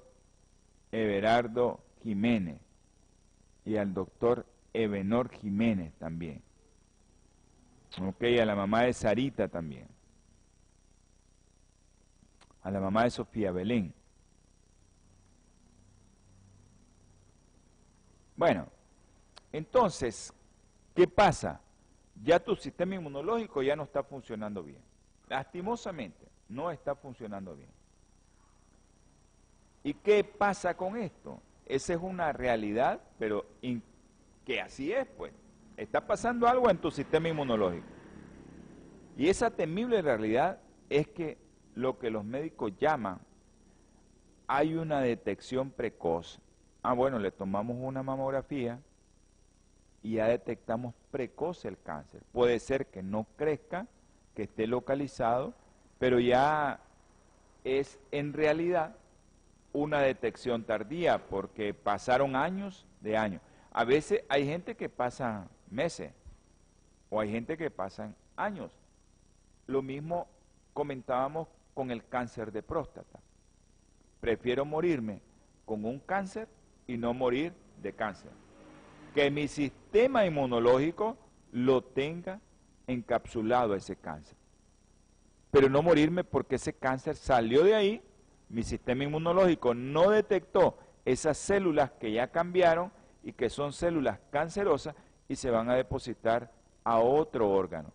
[0.91, 2.59] Everardo Jiménez
[3.65, 4.45] y al doctor
[4.81, 6.41] Ebenor Jiménez también.
[8.01, 9.87] Ok, a la mamá de Sarita también.
[12.61, 13.93] A la mamá de Sofía Belén.
[18.35, 18.67] Bueno,
[19.51, 20.33] entonces,
[20.93, 21.61] ¿qué pasa?
[22.23, 24.81] ya tu sistema inmunológico ya no está funcionando bien.
[25.27, 27.69] Lastimosamente, no está funcionando bien.
[29.83, 31.41] ¿Y qué pasa con esto?
[31.65, 33.45] Esa es una realidad, pero
[34.47, 35.33] que así es, pues.
[35.75, 37.85] Está pasando algo en tu sistema inmunológico.
[39.17, 41.37] Y esa temible realidad es que
[41.75, 43.19] lo que los médicos llaman,
[44.47, 46.39] hay una detección precoz.
[46.81, 48.79] Ah, bueno, le tomamos una mamografía
[50.01, 52.21] y ya detectamos precoz el cáncer.
[52.31, 53.85] Puede ser que no crezca,
[54.33, 55.55] que esté localizado,
[55.99, 56.79] pero ya
[57.65, 58.95] es en realidad
[59.73, 63.41] una detección tardía porque pasaron años de años.
[63.77, 66.11] A veces hay gente que pasa meses
[67.11, 68.71] o hay gente que pasa años.
[69.67, 70.27] Lo mismo
[70.73, 73.19] comentábamos con el cáncer de próstata.
[74.19, 75.21] Prefiero morirme
[75.63, 76.47] con un cáncer
[76.87, 78.31] y no morir de cáncer.
[79.13, 81.15] Que mi sistema inmunológico
[81.51, 82.41] lo tenga
[82.87, 84.35] encapsulado ese cáncer.
[85.51, 88.01] Pero no morirme porque ese cáncer salió de ahí,
[88.49, 92.96] mi sistema inmunológico no detectó esas células que ya cambiaron
[93.27, 94.95] y que son células cancerosas
[95.27, 96.49] y se van a depositar
[96.85, 97.91] a otro órgano.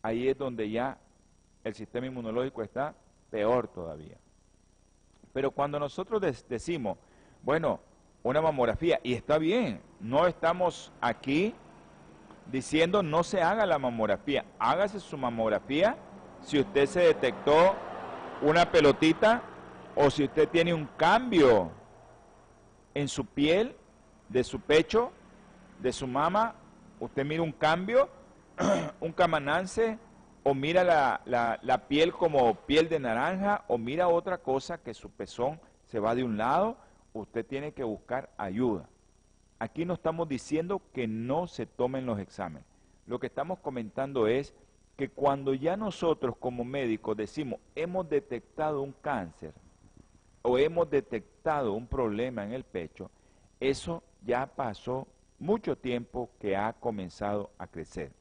[0.00, 0.96] Ahí es donde ya
[1.64, 2.94] el sistema inmunológico está
[3.28, 4.16] peor todavía.
[5.32, 6.98] Pero cuando nosotros decimos,
[7.42, 7.80] bueno,
[8.22, 11.52] una mamografía, y está bien, no estamos aquí
[12.52, 15.96] diciendo no se haga la mamografía, hágase su mamografía
[16.42, 17.74] si usted se detectó
[18.40, 19.42] una pelotita
[19.96, 21.72] o si usted tiene un cambio
[22.94, 23.74] en su piel,
[24.28, 25.12] de su pecho,
[25.80, 26.54] de su mama,
[27.00, 28.08] usted mira un cambio,
[29.00, 29.98] un camanance,
[30.42, 35.10] o mira la, la, piel como piel de naranja, o mira otra cosa que su
[35.10, 36.76] pezón se va de un lado,
[37.12, 38.88] usted tiene que buscar ayuda.
[39.58, 42.64] Aquí no estamos diciendo que no se tomen los exámenes.
[43.06, 44.54] Lo que estamos comentando es
[44.96, 49.52] que cuando ya nosotros como médicos decimos hemos detectado un cáncer
[50.42, 53.10] o hemos detectado un problema en el pecho,
[53.60, 55.06] eso ya pasó
[55.38, 58.12] mucho tiempo que ha comenzado a crecer.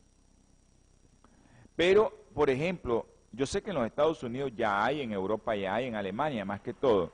[1.75, 5.75] Pero, por ejemplo, yo sé que en los Estados Unidos ya hay, en Europa ya
[5.75, 7.11] hay, en Alemania más que todo.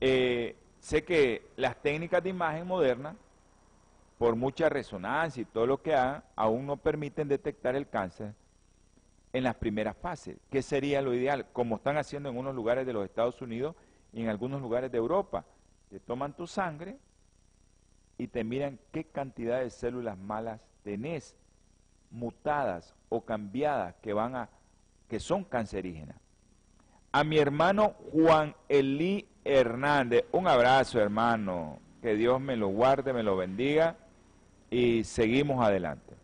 [0.00, 3.16] Eh, sé que las técnicas de imagen moderna,
[4.18, 8.34] por mucha resonancia y todo lo que hagan, aún no permiten detectar el cáncer
[9.32, 10.36] en las primeras fases.
[10.50, 11.46] ¿Qué sería lo ideal?
[11.52, 13.74] Como están haciendo en unos lugares de los Estados Unidos
[14.12, 15.44] y en algunos lugares de Europa.
[15.90, 16.98] Te toman tu sangre
[18.18, 21.36] y te miran qué cantidad de células malas tenés,
[22.10, 24.48] mutadas o cambiadas que van a
[25.08, 26.16] que son cancerígenas.
[27.12, 33.22] A mi hermano Juan Elí Hernández, un abrazo hermano, que Dios me lo guarde, me
[33.22, 33.96] lo bendiga
[34.70, 36.14] y seguimos adelante.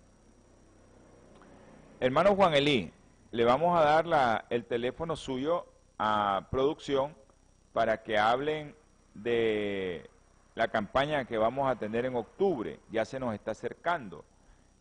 [2.00, 2.92] Hermano Juan Elí,
[3.30, 5.66] le vamos a dar la, el teléfono suyo
[5.98, 7.14] a producción
[7.72, 8.74] para que hablen
[9.14, 10.08] de
[10.58, 12.80] la campaña que vamos a tener en octubre.
[12.90, 14.24] Ya se nos está acercando.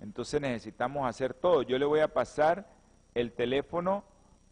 [0.01, 1.61] Entonces necesitamos hacer todo.
[1.61, 2.67] Yo le voy a pasar
[3.13, 4.03] el teléfono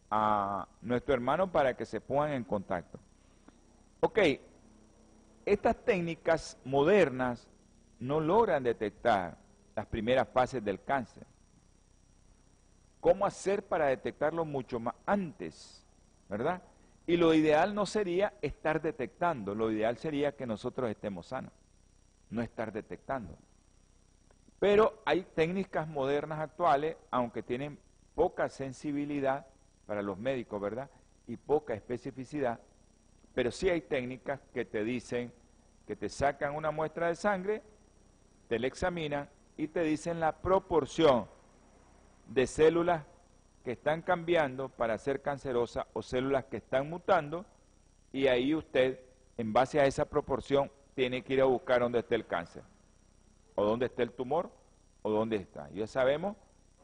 [0.08, 3.00] a nuestro hermano para que se pongan en contacto.
[3.98, 4.20] Ok,
[5.44, 7.48] estas técnicas modernas
[7.98, 9.36] no logran detectar
[9.74, 11.26] las primeras fases del cáncer.
[13.00, 15.84] ¿Cómo hacer para detectarlo mucho más antes?
[16.28, 16.62] ¿Verdad?
[17.06, 21.52] Y lo ideal no sería estar detectando, lo ideal sería que nosotros estemos sanos,
[22.30, 23.36] no estar detectando.
[24.58, 27.78] Pero hay técnicas modernas actuales, aunque tienen
[28.14, 29.46] poca sensibilidad
[29.86, 30.90] para los médicos, ¿verdad?
[31.28, 32.58] Y poca especificidad,
[33.34, 35.32] pero sí hay técnicas que te dicen
[35.86, 37.62] que te sacan una muestra de sangre,
[38.48, 41.26] te la examinan y te dicen la proporción
[42.26, 43.04] de células
[43.66, 47.44] que están cambiando para ser cancerosas o células que están mutando
[48.12, 49.00] y ahí usted,
[49.36, 52.62] en base a esa proporción, tiene que ir a buscar dónde está el cáncer,
[53.56, 54.52] o dónde está el tumor,
[55.02, 55.68] o dónde está.
[55.70, 56.36] Ya sabemos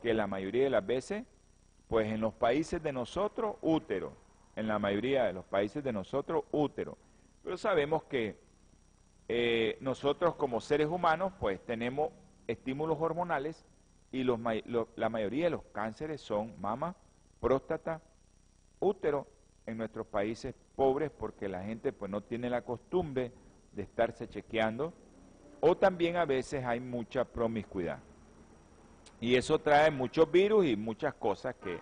[0.02, 1.24] que la mayoría de las veces,
[1.86, 4.14] pues en los países de nosotros, útero,
[4.56, 6.98] en la mayoría de los países de nosotros, útero.
[7.44, 8.40] Pero sabemos que
[9.28, 12.10] eh, nosotros como seres humanos, pues tenemos
[12.48, 13.64] estímulos hormonales
[14.12, 14.38] y los,
[14.96, 16.94] la mayoría de los cánceres son mama,
[17.40, 18.00] próstata,
[18.78, 19.26] útero
[19.66, 23.32] en nuestros países pobres porque la gente pues no tiene la costumbre
[23.72, 24.92] de estarse chequeando
[25.60, 28.00] o también a veces hay mucha promiscuidad.
[29.20, 31.78] Y eso trae muchos virus y muchas cosas que,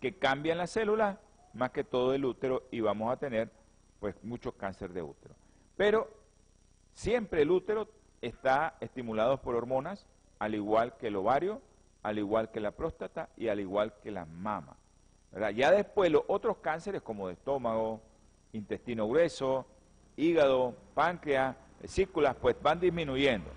[0.00, 1.18] que cambian las células,
[1.52, 3.50] más que todo el útero, y vamos a tener
[4.00, 5.34] pues mucho cáncer de útero.
[5.76, 6.08] Pero
[6.94, 7.88] siempre el útero
[8.22, 10.06] está estimulado por hormonas,
[10.38, 11.60] al igual que el ovario,
[12.02, 14.76] al igual que la próstata y al igual que la mama.
[15.54, 18.00] Ya después los otros cánceres como de estómago,
[18.52, 19.66] intestino grueso,
[20.16, 23.50] hígado, páncreas, vesículas, pues van disminuyendo.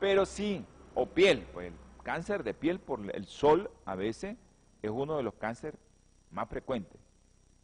[0.00, 4.36] Pero sí, o piel, pues el cáncer de piel por el sol a veces
[4.82, 5.78] es uno de los cánceres
[6.30, 7.00] más frecuentes.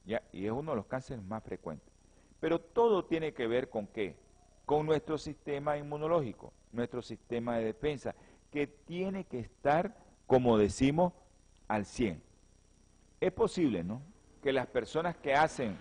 [0.05, 0.23] ¿ya?
[0.33, 1.89] Y es uno de los cánceres más frecuentes.
[2.41, 4.17] Pero todo tiene que ver con qué?
[4.67, 8.15] Con nuestro sistema inmunológico, nuestro sistema de defensa
[8.55, 9.97] que tiene que estar,
[10.29, 11.13] como decimos,
[11.67, 12.23] al 100.
[13.21, 14.01] Es posible, ¿no?
[14.45, 15.77] Que las personas que hacen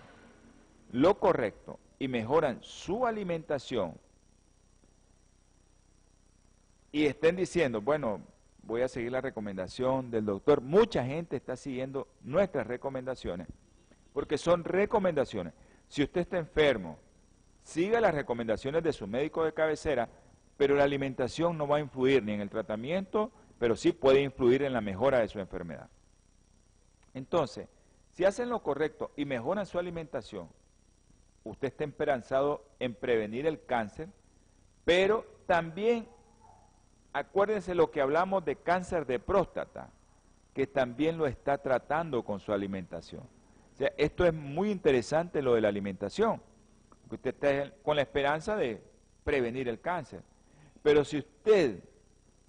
[0.90, 3.94] lo correcto y mejoran su alimentación
[6.90, 8.20] y estén diciendo, bueno,
[8.64, 10.60] voy a seguir la recomendación del doctor.
[10.60, 13.46] Mucha gente está siguiendo nuestras recomendaciones,
[14.12, 15.52] porque son recomendaciones.
[15.86, 16.98] Si usted está enfermo,
[17.62, 20.08] siga las recomendaciones de su médico de cabecera,
[20.56, 24.62] pero la alimentación no va a influir ni en el tratamiento, pero sí puede influir
[24.62, 25.88] en la mejora de su enfermedad.
[27.12, 27.68] Entonces,
[28.10, 30.48] si hacen lo correcto y mejoran su alimentación,
[31.42, 34.08] usted está esperanzado en prevenir el cáncer,
[34.84, 36.08] pero también
[37.12, 39.90] acuérdense lo que hablamos de cáncer de próstata,
[40.52, 43.22] que también lo está tratando con su alimentación.
[43.22, 46.40] O sea, esto es muy interesante lo de la alimentación,
[47.00, 48.80] porque usted está con la esperanza de
[49.24, 50.22] prevenir el cáncer.
[50.84, 51.82] Pero si usted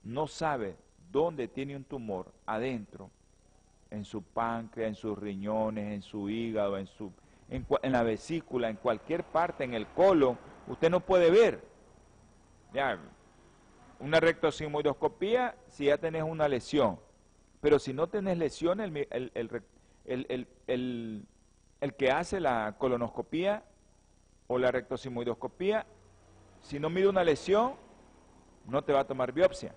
[0.03, 0.75] no sabe
[1.09, 3.09] dónde tiene un tumor adentro,
[3.89, 7.13] en su páncreas, en sus riñones, en su hígado, en, su,
[7.49, 11.63] en, en la vesícula, en cualquier parte, en el colon, usted no puede ver.
[12.73, 12.99] Ya,
[14.01, 16.99] una rectosigmoidoscopía si ya tenés una lesión,
[17.61, 23.63] pero si no tenés lesión, el, el, el, que hace la colonoscopía
[24.47, 25.85] o la rectosigmoidoscopía,
[26.59, 27.84] si no mide una lesión,
[28.67, 29.73] no te va a tomar biopsia.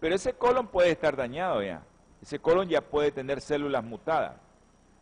[0.00, 1.82] Pero ese colon puede estar dañado ya.
[2.20, 4.36] Ese colon ya puede tener células mutadas.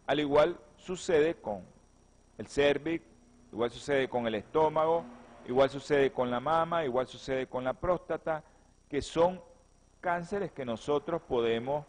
[0.07, 1.62] Al igual sucede con
[2.38, 3.05] el cervix,
[3.53, 5.05] igual sucede con el estómago,
[5.47, 8.45] Igual sucede con la mama, igual sucede con la próstata,
[8.88, 9.40] que son
[10.01, 11.84] cánceres que nosotros podemos,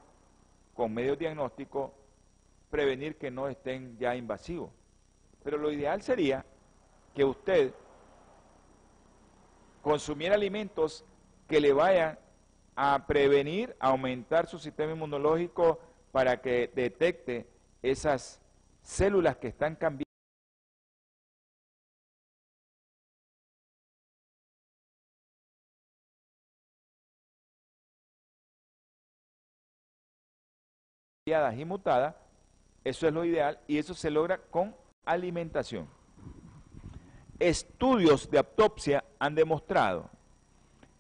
[0.74, 1.92] con medios diagnósticos,
[2.72, 4.72] prevenir que no estén ya invasivos.
[5.44, 6.44] Pero lo ideal sería
[7.14, 7.74] que usted
[9.84, 11.06] consumiera alimentos
[11.48, 12.18] que le vayan
[12.76, 15.80] a prevenir, a aumentar su sistema inmunológico
[16.12, 17.46] para que detecte
[17.84, 18.42] esas
[18.82, 20.04] células que están cambiando.
[31.26, 32.16] y mutadas,
[32.84, 34.76] eso es lo ideal y eso se logra con
[35.06, 35.88] alimentación.
[37.50, 40.10] Estudios de autopsia han demostrado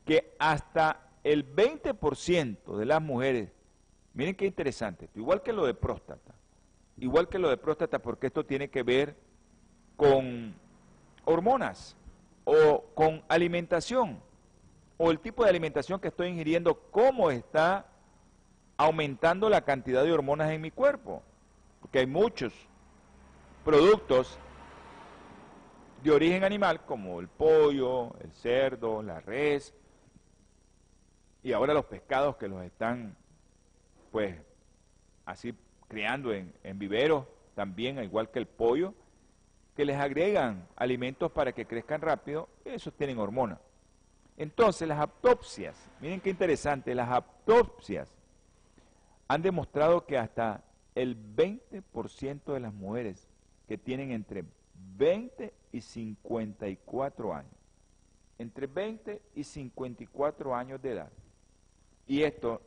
[0.05, 3.49] que hasta el 20% de las mujeres,
[4.13, 6.35] miren qué interesante, igual que lo de próstata,
[6.97, 9.15] igual que lo de próstata porque esto tiene que ver
[9.95, 10.53] con
[11.23, 11.95] hormonas
[12.43, 14.19] o con alimentación
[14.97, 17.85] o el tipo de alimentación que estoy ingiriendo, cómo está
[18.75, 21.23] aumentando la cantidad de hormonas en mi cuerpo,
[21.79, 22.53] porque hay muchos
[23.63, 24.37] productos
[26.03, 29.73] de origen animal como el pollo, el cerdo, la res
[31.41, 33.15] y ahora los pescados que los están
[34.11, 34.35] pues
[35.25, 35.55] así
[35.87, 37.25] creando en, en viveros
[37.55, 38.93] también, igual que el pollo,
[39.75, 43.59] que les agregan alimentos para que crezcan rápido, esos tienen hormonas.
[44.35, 48.13] Entonces las autopsias, miren qué interesante, las autopsias
[49.27, 50.63] han demostrado que hasta
[50.95, 53.27] el 20% de las mujeres
[53.67, 54.43] que tienen entre
[54.95, 57.51] 20 y 54 años,
[58.37, 61.11] entre 20 y 54 años de edad,
[62.07, 62.61] y esto,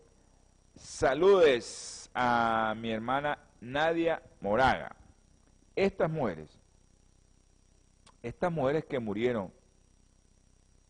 [0.74, 4.96] saludes a mi hermana Nadia Moraga,
[5.74, 6.48] estas mujeres,
[8.22, 9.52] estas mujeres que murieron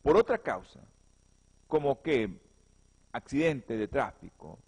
[0.03, 0.81] por otra causa,
[1.67, 2.41] como que
[3.13, 4.59] accidente de tráfico,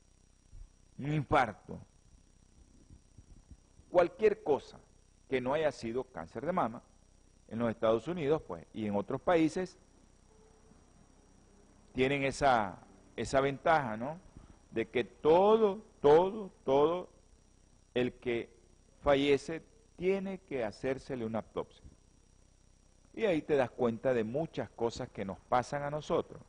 [0.98, 1.78] un infarto,
[3.90, 4.78] cualquier cosa
[5.28, 6.82] que no haya sido cáncer de mama,
[7.48, 9.78] en los Estados Unidos pues, y en otros países,
[11.92, 12.78] tienen esa,
[13.16, 14.18] esa ventaja, ¿no?
[14.70, 17.08] De que todo, todo, todo
[17.94, 18.48] el que
[19.02, 19.62] fallece
[19.96, 21.84] tiene que hacérsele una autopsia.
[23.14, 26.40] Y ahí te das cuenta de muchas cosas que nos pasan a nosotros.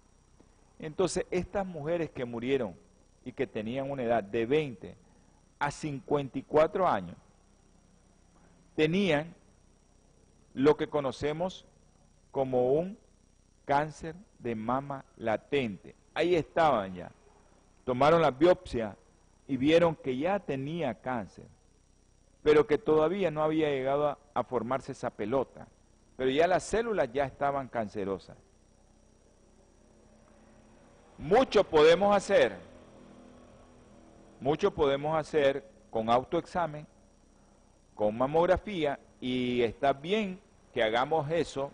[0.77, 2.75] Entonces, estas mujeres que murieron
[3.25, 4.95] y que tenían una edad de 20
[5.57, 7.15] a 54 años,
[8.79, 9.35] tenían
[10.53, 11.65] lo que conocemos
[12.31, 12.97] como un
[13.65, 15.95] cáncer de mama latente.
[16.13, 17.11] Ahí estaban ya.
[17.83, 18.95] Tomaron la biopsia
[19.49, 21.43] y vieron que ya tenía cáncer,
[22.41, 25.67] pero que todavía no había llegado a, formarse esa pelota.
[26.15, 28.37] Pero ya las células ya estaban cancerosas.
[31.17, 32.55] Mucho podemos hacer
[34.39, 36.87] mucho podemos hacer con autoexamen,
[37.99, 40.39] con mamografía, y está bien
[40.73, 41.69] que hagamos eso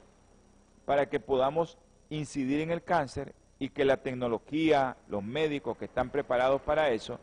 [0.84, 1.78] para que podamos
[2.09, 7.19] incidir en el cáncer y que la tecnología, los médicos que están preparados para eso,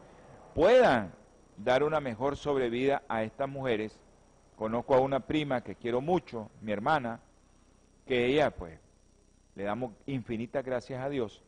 [0.55, 1.13] puedan
[1.57, 4.01] dar una mejor sobrevida a estas mujeres.
[4.55, 7.19] Conozco a una prima que quiero mucho, mi hermana,
[8.07, 8.79] que ella pues
[9.57, 11.43] le damos infinitas gracias a Dios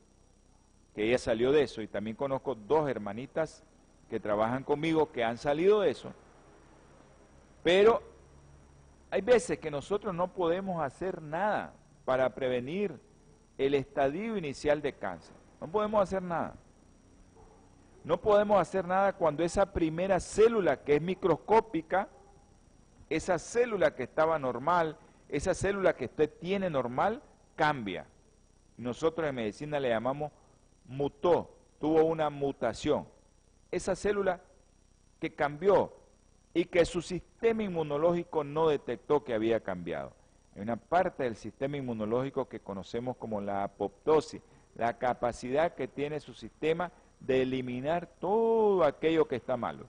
[0.93, 3.63] que ella salió de eso y también conozco dos hermanitas
[4.11, 6.13] que trabajan conmigo que han salido de eso.
[7.65, 8.03] Pero
[9.11, 13.01] hay veces que nosotros no podemos hacer nada para prevenir
[13.57, 15.35] el estadio inicial de cáncer.
[15.61, 16.55] No podemos hacer nada.
[18.05, 22.09] No podemos hacer nada cuando esa primera célula que es microscópica,
[23.09, 24.99] esa célula que estaba normal,
[25.31, 27.23] esa célula que usted tiene normal,
[27.57, 28.07] cambia.
[28.77, 30.33] Nosotros en medicina le llamamos
[30.85, 33.09] mutó, tuvo una mutación.
[33.71, 34.43] Esa célula
[35.19, 36.04] que cambió
[36.55, 40.13] y que su sistema inmunológico no detectó que había cambiado.
[40.55, 44.41] Hay una parte del sistema inmunológico que conocemos como la apoptosis,
[44.77, 49.87] la capacidad que tiene su sistema de eliminar todo aquello que está malo.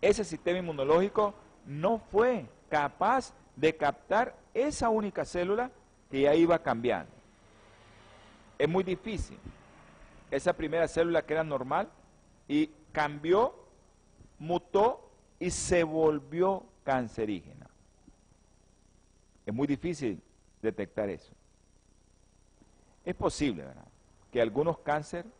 [0.00, 1.34] Ese sistema inmunológico
[1.66, 5.70] no fue capaz de captar esa única célula
[6.10, 7.10] que ya iba cambiando.
[8.58, 9.38] Es muy difícil.
[10.30, 11.88] Esa primera célula que era normal
[12.46, 13.54] y cambió,
[14.38, 17.66] mutó y se volvió cancerígena.
[19.46, 20.20] Es muy difícil
[20.60, 21.32] detectar eso.
[23.04, 23.86] Es posible, ¿verdad?
[24.30, 25.32] Que algunos cánceres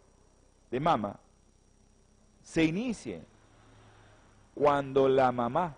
[0.70, 1.18] de mama
[2.42, 3.22] se inicie
[4.55, 5.76] cuando la mamá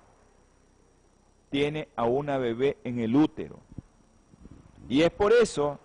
[1.51, 3.59] tiene a una bebé en el útero.
[4.89, 5.79] Y es por eso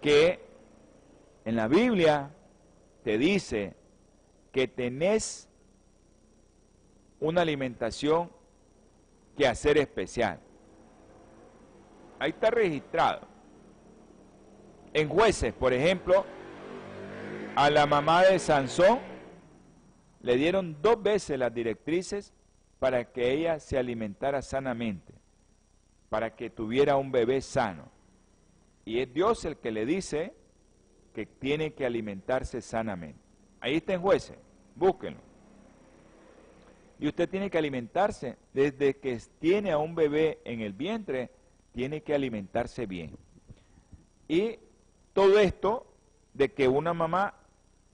[0.00, 0.40] que
[1.44, 2.30] en la Biblia
[3.02, 3.74] te dice
[4.52, 5.48] que tenés
[7.20, 8.30] una alimentación
[9.36, 10.40] que hacer especial.
[12.18, 13.26] Ahí está registrado.
[14.92, 16.24] En jueces, por ejemplo,
[17.56, 18.98] a la mamá de Sansón
[20.22, 22.32] le dieron dos veces las directrices
[22.78, 25.14] para que ella se alimentara sanamente,
[26.08, 27.88] para que tuviera un bebé sano.
[28.84, 30.34] Y es Dios el que le dice
[31.14, 33.20] que tiene que alimentarse sanamente.
[33.60, 34.36] Ahí está en jueces,
[34.74, 35.20] búsquenlo.
[36.98, 41.30] Y usted tiene que alimentarse desde que tiene a un bebé en el vientre,
[41.72, 43.16] tiene que alimentarse bien.
[44.28, 44.58] Y
[45.12, 45.86] todo esto
[46.32, 47.34] de que una mamá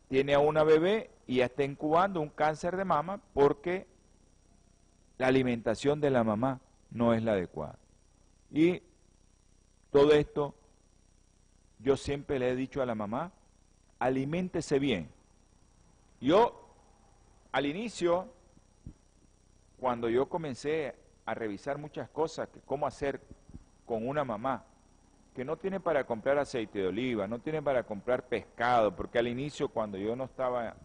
[0.09, 3.87] tiene a una bebé y ya está incubando un cáncer de mama porque
[5.19, 7.79] la alimentación de la mamá no es la adecuada.
[8.51, 8.83] Y
[9.91, 10.55] todo esto,
[11.79, 13.33] yo siempre le he dicho a la mamá,
[13.99, 15.09] aliméntese bien.
[16.21, 16.69] Yo,
[17.53, 18.33] al inicio,
[19.81, 23.21] cuando yo comencé a revisar muchas cosas, que cómo hacer
[23.87, 24.65] con una mamá,
[25.35, 29.27] que no tiene para comprar aceite de oliva, no tiene para comprar pescado, porque al
[29.27, 30.77] inicio cuando yo no estaba,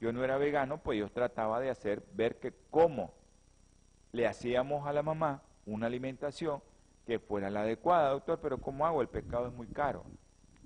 [0.00, 3.12] yo no era vegano, pues yo trataba de hacer, ver que cómo
[4.12, 6.62] le hacíamos a la mamá una alimentación
[7.06, 9.02] que fuera la adecuada, doctor, pero ¿cómo hago?
[9.02, 10.04] El pescado es muy caro,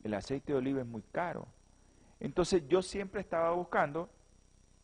[0.05, 1.47] el aceite de oliva es muy caro.
[2.21, 4.11] Entonces yo siempre estaba buscando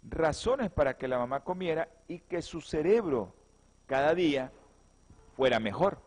[0.02, 3.34] razones para que la mamá comiera y que su cerebro
[3.86, 4.52] cada día
[5.36, 5.98] fuera mejor.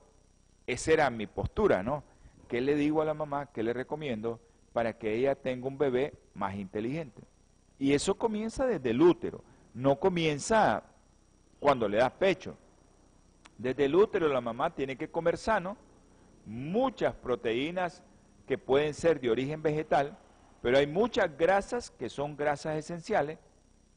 [0.68, 2.04] Esa era mi postura, ¿no?
[2.48, 3.48] ¿Qué le digo a la mamá?
[3.48, 4.40] ¿Qué le recomiendo
[4.74, 7.22] para que ella tenga un bebé más inteligente?
[7.80, 10.84] Y eso comienza desde el útero, no comienza
[11.60, 12.56] cuando le das pecho.
[13.58, 15.78] Desde el útero la mamá tiene que comer sano,
[16.46, 18.04] muchas proteínas
[18.48, 20.18] que pueden ser de origen vegetal,
[20.62, 23.40] pero hay muchas grasas que son grasas esenciales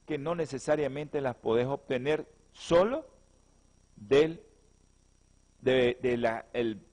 [0.06, 3.06] que no necesariamente las podés obtener solo
[3.96, 4.42] del,
[5.60, 6.46] de, la,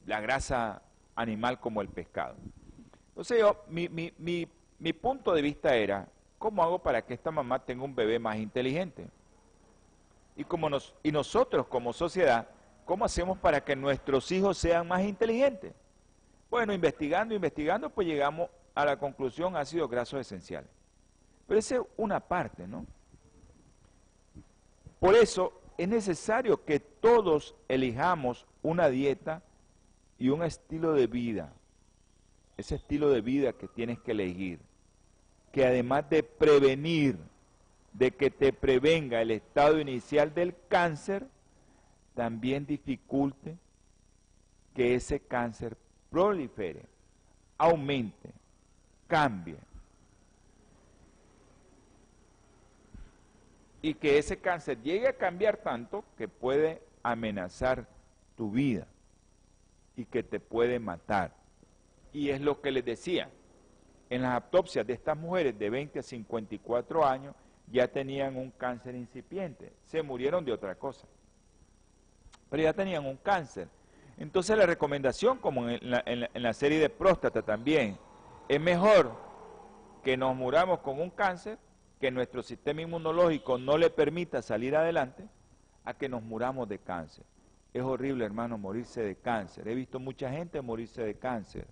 [0.05, 0.81] la grasa
[1.15, 2.35] animal como el pescado.
[3.09, 4.47] Entonces yo, mi, mi, mi,
[4.79, 6.07] mi punto de vista era,
[6.37, 9.07] ¿cómo hago para que esta mamá tenga un bebé más inteligente?
[10.35, 12.47] Y, como nos, y nosotros como sociedad,
[12.85, 15.73] ¿cómo hacemos para que nuestros hijos sean más inteligentes?
[16.49, 20.69] Bueno, investigando, investigando, pues llegamos a la conclusión ácidos grasos esenciales.
[21.47, 22.85] Pero esa es una parte, ¿no?
[25.01, 29.41] Por eso es necesario que todos elijamos una dieta
[30.19, 31.51] y un estilo de vida,
[32.55, 34.59] ese estilo de vida que tienes que elegir,
[35.51, 37.17] que además de prevenir,
[37.93, 41.25] de que te prevenga el estado inicial del cáncer,
[42.13, 43.57] también dificulte
[44.75, 45.77] que ese cáncer
[46.11, 46.85] prolifere,
[47.57, 48.29] aumente,
[49.07, 49.57] cambie.
[53.81, 57.87] Y que ese cáncer llegue a cambiar tanto que puede amenazar
[58.35, 58.87] tu vida
[59.95, 61.33] y que te puede matar.
[62.13, 63.29] Y es lo que les decía.
[64.09, 67.33] En las autopsias de estas mujeres de 20 a 54 años
[67.71, 69.71] ya tenían un cáncer incipiente.
[69.85, 71.07] Se murieron de otra cosa.
[72.49, 73.69] Pero ya tenían un cáncer.
[74.17, 77.97] Entonces la recomendación, como en la, en la serie de próstata también,
[78.47, 79.15] Es mejor
[80.03, 81.57] que nos muramos con un cáncer,
[82.01, 85.29] que nuestro sistema inmunológico no le permita salir adelante,
[85.85, 87.23] a que nos muramos de cáncer.
[87.73, 89.67] Es horrible, hermano, morirse de cáncer.
[89.67, 91.67] He visto mucha gente morirse de cáncer.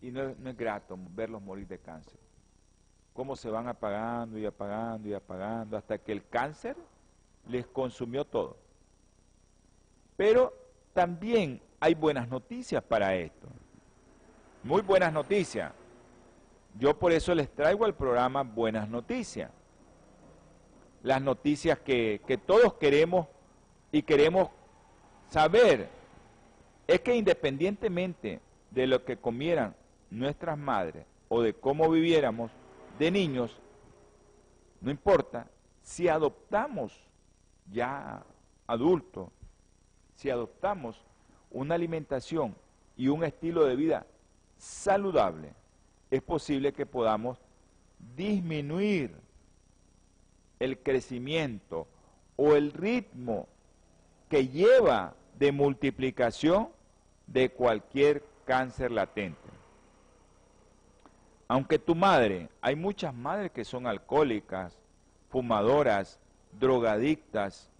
[0.00, 2.18] Y no es, no es grato verlos morir de cáncer.
[3.12, 6.76] Cómo se van apagando y apagando y apagando hasta que el cáncer
[7.48, 8.56] les consumió todo.
[10.16, 10.54] Pero
[10.94, 13.48] también hay buenas noticias para esto.
[14.62, 15.72] Muy buenas noticias.
[16.78, 19.50] Yo por eso les traigo al programa Buenas Noticias.
[21.02, 23.28] Las noticias que, que todos queremos
[23.92, 24.50] y queremos
[25.30, 25.88] saber
[26.86, 29.74] es que independientemente de lo que comieran
[30.10, 32.50] nuestras madres o de cómo viviéramos
[32.98, 33.58] de niños,
[34.80, 35.48] no importa,
[35.82, 36.92] si adoptamos
[37.70, 38.22] ya
[38.66, 39.30] adultos,
[40.14, 41.02] si adoptamos
[41.50, 42.54] una alimentación
[42.96, 44.06] y un estilo de vida
[44.58, 45.54] saludable,
[46.10, 47.38] es posible que podamos
[48.16, 49.16] disminuir
[50.58, 51.86] el crecimiento
[52.36, 53.48] o el ritmo
[54.28, 56.68] que lleva de multiplicación
[57.26, 59.38] de cualquier cáncer latente.
[61.48, 64.78] Aunque tu madre, hay muchas madres que son alcohólicas,
[65.28, 66.18] fumadoras,
[66.58, 67.70] drogadictas,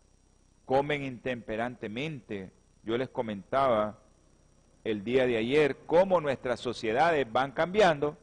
[0.65, 2.53] comen intemperantemente.
[2.85, 3.99] Yo les comentaba
[4.91, 8.17] el día de ayer cómo nuestras sociedades van cambiando,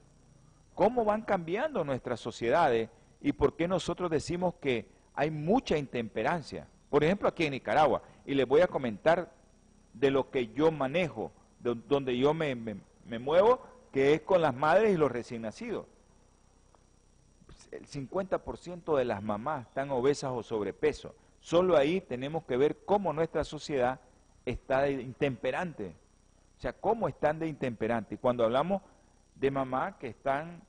[0.74, 2.90] cómo van cambiando nuestras sociedades
[3.22, 6.68] y por qué nosotros decimos que hay mucha intemperancia.
[6.90, 9.30] Por ejemplo, aquí en Nicaragua, y les voy a comentar
[9.94, 13.62] de lo que yo manejo, de donde yo me, me muevo,
[13.92, 15.86] que es con las madres y los recién nacidos.
[17.72, 21.14] El 50% de las mamás están obesas o sobrepeso.
[21.42, 24.00] Solo ahí tenemos que ver cómo nuestra sociedad
[24.46, 25.94] está intemperante.
[26.58, 28.18] O sea, cómo están de intemperante.
[28.18, 28.82] Cuando hablamos
[29.36, 30.62] de mamá que están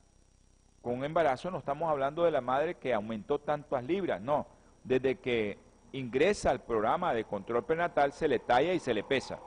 [0.81, 4.45] con un embarazo, no estamos hablando de la madre que aumentó tantas libras, no.
[4.83, 5.57] Desde que
[5.93, 9.39] ingresa al programa de control prenatal se le talla y se le pesa.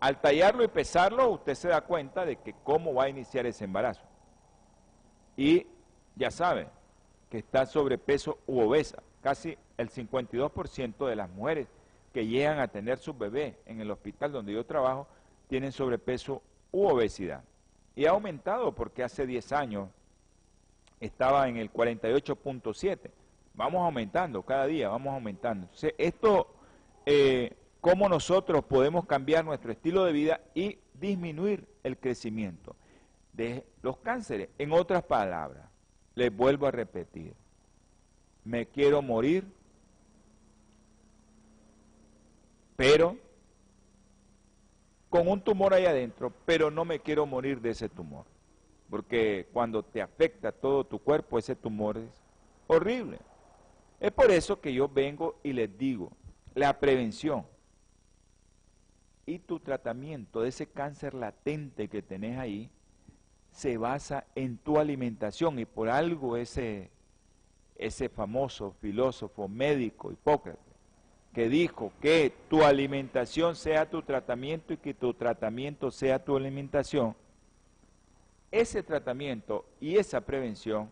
[0.00, 3.64] Al tallarlo y pesarlo, usted se da cuenta de que cómo va a iniciar ese
[3.64, 4.02] embarazo.
[5.36, 5.66] Y
[6.14, 6.68] ya sabe
[7.30, 9.02] que está sobrepeso u obesa.
[9.22, 11.68] Casi el 52% de las mujeres
[12.16, 15.06] que llegan a tener su bebé en el hospital donde yo trabajo
[15.48, 16.42] tienen sobrepeso
[16.72, 17.44] u obesidad.
[17.94, 19.90] Y ha aumentado porque hace 10 años
[20.98, 23.10] estaba en el 48.7.
[23.52, 25.64] Vamos aumentando cada día, vamos aumentando.
[25.64, 26.54] Entonces, esto,
[27.04, 27.52] eh,
[27.82, 32.74] cómo nosotros podemos cambiar nuestro estilo de vida y disminuir el crecimiento
[33.34, 34.48] de los cánceres.
[34.56, 35.68] En otras palabras,
[36.14, 37.34] les vuelvo a repetir,
[38.42, 39.44] me quiero morir,
[42.76, 43.16] pero
[45.08, 48.26] con un tumor ahí adentro, pero no me quiero morir de ese tumor.
[48.90, 52.22] Porque cuando te afecta todo tu cuerpo, ese tumor es
[52.66, 53.18] horrible.
[53.98, 56.12] Es por eso que yo vengo y les digo,
[56.54, 57.46] la prevención
[59.24, 62.70] y tu tratamiento de ese cáncer latente que tenés ahí
[63.50, 66.90] se basa en tu alimentación y por algo ese,
[67.76, 70.65] ese famoso filósofo médico Hipócrates
[71.36, 77.14] que dijo que tu alimentación sea tu tratamiento y que tu tratamiento sea tu alimentación,
[78.50, 80.90] ese tratamiento y esa prevención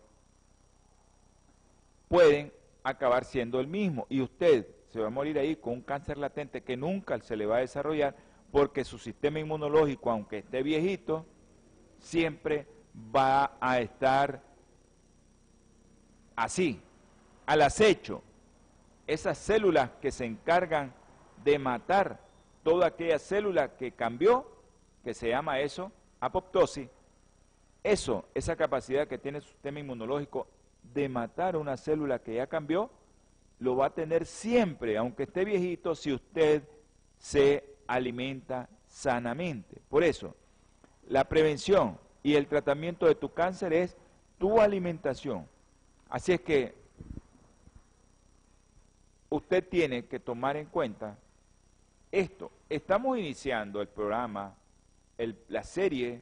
[2.07, 6.19] pueden acabar siendo el mismo y usted se va a morir ahí con un cáncer
[6.19, 8.15] latente que nunca se le va a desarrollar
[8.51, 11.25] porque su sistema inmunológico, aunque esté viejito,
[11.97, 14.43] siempre va a estar
[16.35, 16.79] así,
[17.47, 18.21] al acecho.
[19.07, 20.93] Esas células que se encargan
[21.43, 22.19] de matar
[22.63, 24.49] toda aquella célula que cambió,
[25.03, 26.89] que se llama eso, apoptosis,
[27.83, 30.47] eso, esa capacidad que tiene su sistema inmunológico
[30.81, 32.89] de matar una célula que ya cambió,
[33.59, 36.63] lo va a tener siempre, aunque esté viejito, si usted
[37.19, 39.81] se alimenta sanamente.
[39.89, 40.35] Por eso,
[41.07, 43.95] la prevención y el tratamiento de tu cáncer es
[44.39, 45.47] tu alimentación.
[46.09, 46.73] Así es que
[49.35, 51.17] usted tiene que tomar en cuenta
[52.11, 52.51] esto.
[52.69, 54.55] Estamos iniciando el programa,
[55.49, 56.21] la serie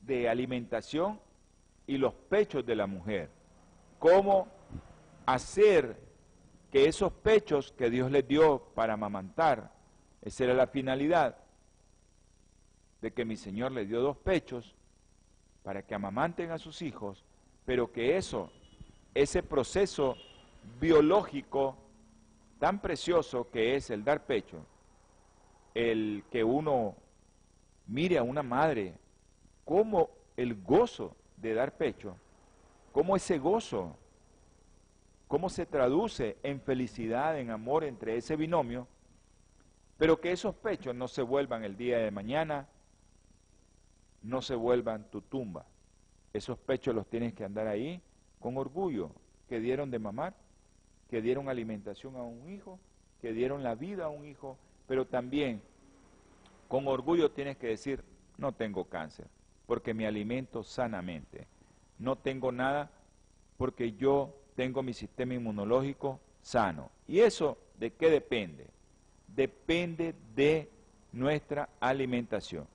[0.00, 1.18] de, alimentación
[1.86, 3.30] y los pechos de la mujer.
[3.98, 4.48] Cómo
[5.24, 5.98] hacer
[6.70, 9.72] que esos pechos que Dios les dio para amamantar,
[10.20, 11.38] esa era la finalidad,
[13.00, 14.74] de que mi Señor le dio dos pechos
[15.62, 17.24] para que amamanten a sus hijos,
[17.64, 18.50] pero que eso,
[19.14, 20.16] ese proceso
[20.80, 21.76] biológico
[22.58, 24.64] tan precioso que es el dar pecho,
[25.74, 26.96] el que uno
[27.86, 28.94] mire a una madre
[29.64, 32.16] cómo el gozo de dar pecho,
[32.92, 33.96] cómo ese gozo,
[35.28, 38.86] cómo se traduce en felicidad, en amor entre ese binomio,
[39.98, 42.68] pero que esos pechos no se vuelvan el día de mañana,
[44.22, 45.66] no se vuelvan tu tumba.
[46.32, 48.00] Esos pechos los tienes que andar ahí
[48.40, 49.10] con orgullo,
[49.48, 50.34] que dieron de mamar,
[51.08, 52.78] que dieron alimentación a un hijo,
[53.20, 55.62] que dieron la vida a un hijo, pero también
[56.68, 58.02] con orgullo tienes que decir,
[58.36, 59.26] no tengo cáncer,
[59.66, 61.46] porque me alimento sanamente.
[61.98, 62.90] No tengo nada
[63.56, 66.90] porque yo tengo mi sistema inmunológico sano.
[67.06, 68.66] ¿Y eso de qué depende?
[69.28, 70.70] Depende de
[71.12, 72.66] nuestra alimentación.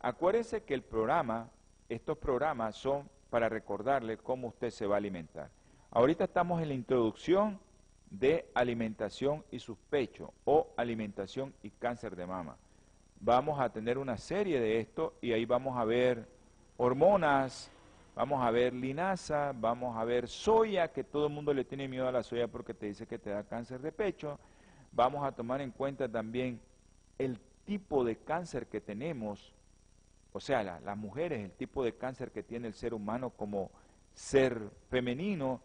[0.00, 1.50] Acuérdense que el programa,
[1.88, 5.50] estos programas son para recordarle cómo usted se va a alimentar.
[5.90, 7.58] Ahorita estamos en la introducción
[8.18, 12.56] de alimentación y suspecho o alimentación y cáncer de mama
[13.24, 16.28] vamos a tener una serie de esto y ahí vamos a ver
[16.76, 17.70] hormonas,
[18.14, 22.06] vamos a ver linaza, vamos a ver soya, que todo el mundo le tiene miedo
[22.06, 24.38] a la soya porque te dice que te da cáncer de pecho.
[24.92, 26.60] Vamos a tomar en cuenta también
[27.18, 29.54] el tipo de cáncer que tenemos,
[30.32, 33.70] o sea, las mujeres, el tipo de cáncer que tiene el ser humano como
[34.12, 35.62] ser femenino,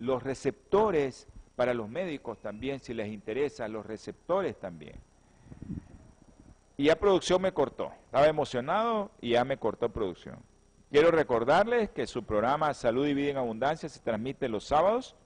[0.00, 1.28] los receptores
[1.58, 4.94] para los médicos también, si les interesa, los receptores también.
[6.76, 7.90] Y ya producción me cortó.
[8.04, 10.36] Estaba emocionado y ya me cortó producción.
[10.88, 15.16] Quiero recordarles que su programa Salud y Vida en Abundancia se transmite los sábados,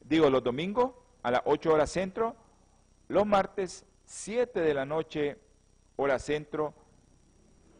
[0.00, 0.92] digo los domingos
[1.22, 2.34] a las 8 horas centro,
[3.08, 5.36] los martes 7 de la noche
[5.96, 6.72] hora centro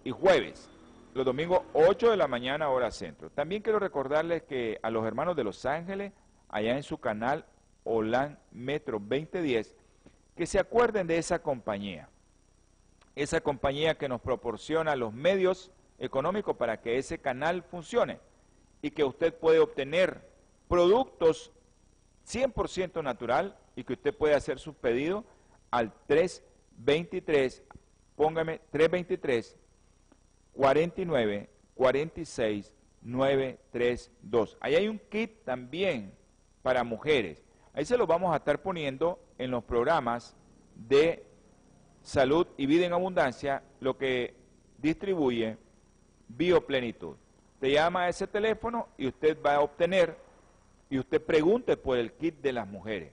[0.04, 0.68] y jueves,
[1.14, 3.30] los domingos 8 de la mañana hora centro.
[3.30, 6.12] También quiero recordarles que a los hermanos de Los Ángeles,
[6.50, 7.46] allá en su canal
[7.88, 9.74] Olan Metro 2010,
[10.36, 12.08] que se acuerden de esa compañía
[13.22, 18.20] esa compañía que nos proporciona los medios económicos para que ese canal funcione
[18.80, 20.22] y que usted puede obtener
[20.68, 21.50] productos
[22.28, 25.24] 100% natural y que usted puede hacer su pedido
[25.72, 27.64] al 323,
[28.14, 29.56] póngame 323
[30.52, 32.72] 49 46
[33.02, 34.56] 932.
[34.60, 36.12] Ahí hay un kit también
[36.62, 37.42] para mujeres.
[37.78, 40.34] Ahí se lo vamos a estar poniendo en los programas
[40.74, 41.24] de
[42.02, 44.34] Salud y Vida en Abundancia, lo que
[44.78, 45.56] distribuye
[46.26, 47.14] Bioplenitud.
[47.60, 50.18] Te llama a ese teléfono y usted va a obtener,
[50.90, 53.12] y usted pregunte por el kit de las mujeres,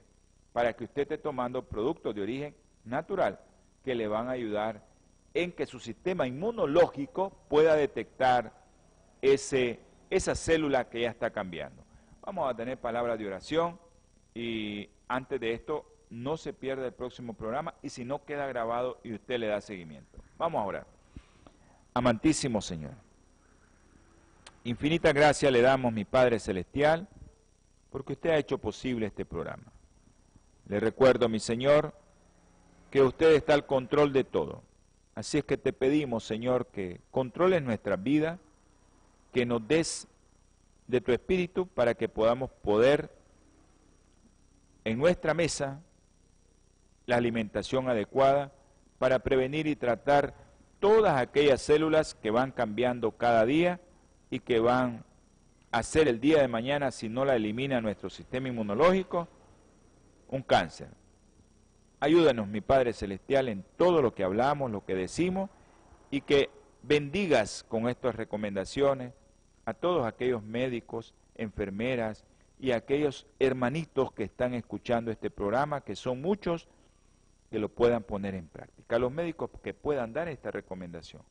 [0.51, 2.55] para que usted esté tomando productos de origen
[2.85, 3.39] natural
[3.83, 4.83] que le van a ayudar
[5.35, 8.51] en que su sistema inmunológico pueda detectar
[9.21, 11.83] ese, esa célula que ya está cambiando.
[12.23, 13.84] Vamos a tener palabras de oración
[14.35, 18.99] y antes de esto no se pierda el próximo programa y si no queda grabado
[19.03, 20.19] y usted le da seguimiento.
[20.37, 20.87] Vamos a orar.
[21.93, 22.91] Amantísimo Señor,
[24.65, 27.07] infinita gracia le damos, mi Padre Celestial,
[27.89, 29.71] porque usted ha hecho posible este programa.
[30.67, 31.93] Le recuerdo, mi Señor,
[32.91, 34.63] que usted está al control de todo.
[35.13, 38.39] Así es que te pedimos, Señor, que controles nuestra vida,
[39.31, 40.07] que nos des
[40.87, 43.09] de tu espíritu para que podamos poder
[44.85, 45.81] en nuestra mesa
[47.05, 48.51] la alimentación adecuada
[48.99, 50.33] para prevenir y tratar
[50.79, 53.81] todas aquellas células que van cambiando cada día
[54.29, 55.03] y que van
[55.71, 59.27] a ser el día de mañana, si no la elimina nuestro sistema inmunológico,
[60.29, 60.87] un cáncer.
[61.99, 65.49] Ayúdanos, mi Padre Celestial, en todo lo que hablamos, lo que decimos,
[66.11, 66.49] y que
[66.83, 69.13] bendigas con estas recomendaciones
[69.65, 72.23] a todos aquellos médicos, enfermeras
[72.65, 76.67] y aquellos hermanitos que están escuchando este programa, que son muchos
[77.51, 78.95] que lo puedan poner en práctica.
[78.95, 81.21] A los médicos que puedan dar esta recomendación.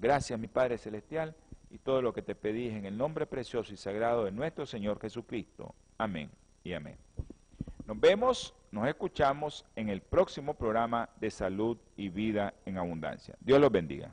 [0.00, 1.36] Gracias, mi Padre Celestial,
[1.70, 5.00] y todo lo que te pedí en el nombre precioso y sagrado de nuestro Señor
[5.00, 5.72] Jesucristo.
[5.98, 6.32] Amén
[6.64, 6.96] y amén.
[7.86, 13.36] Nos vemos, nos escuchamos en el próximo programa de salud y vida en abundancia.
[13.40, 14.12] Dios los bendiga.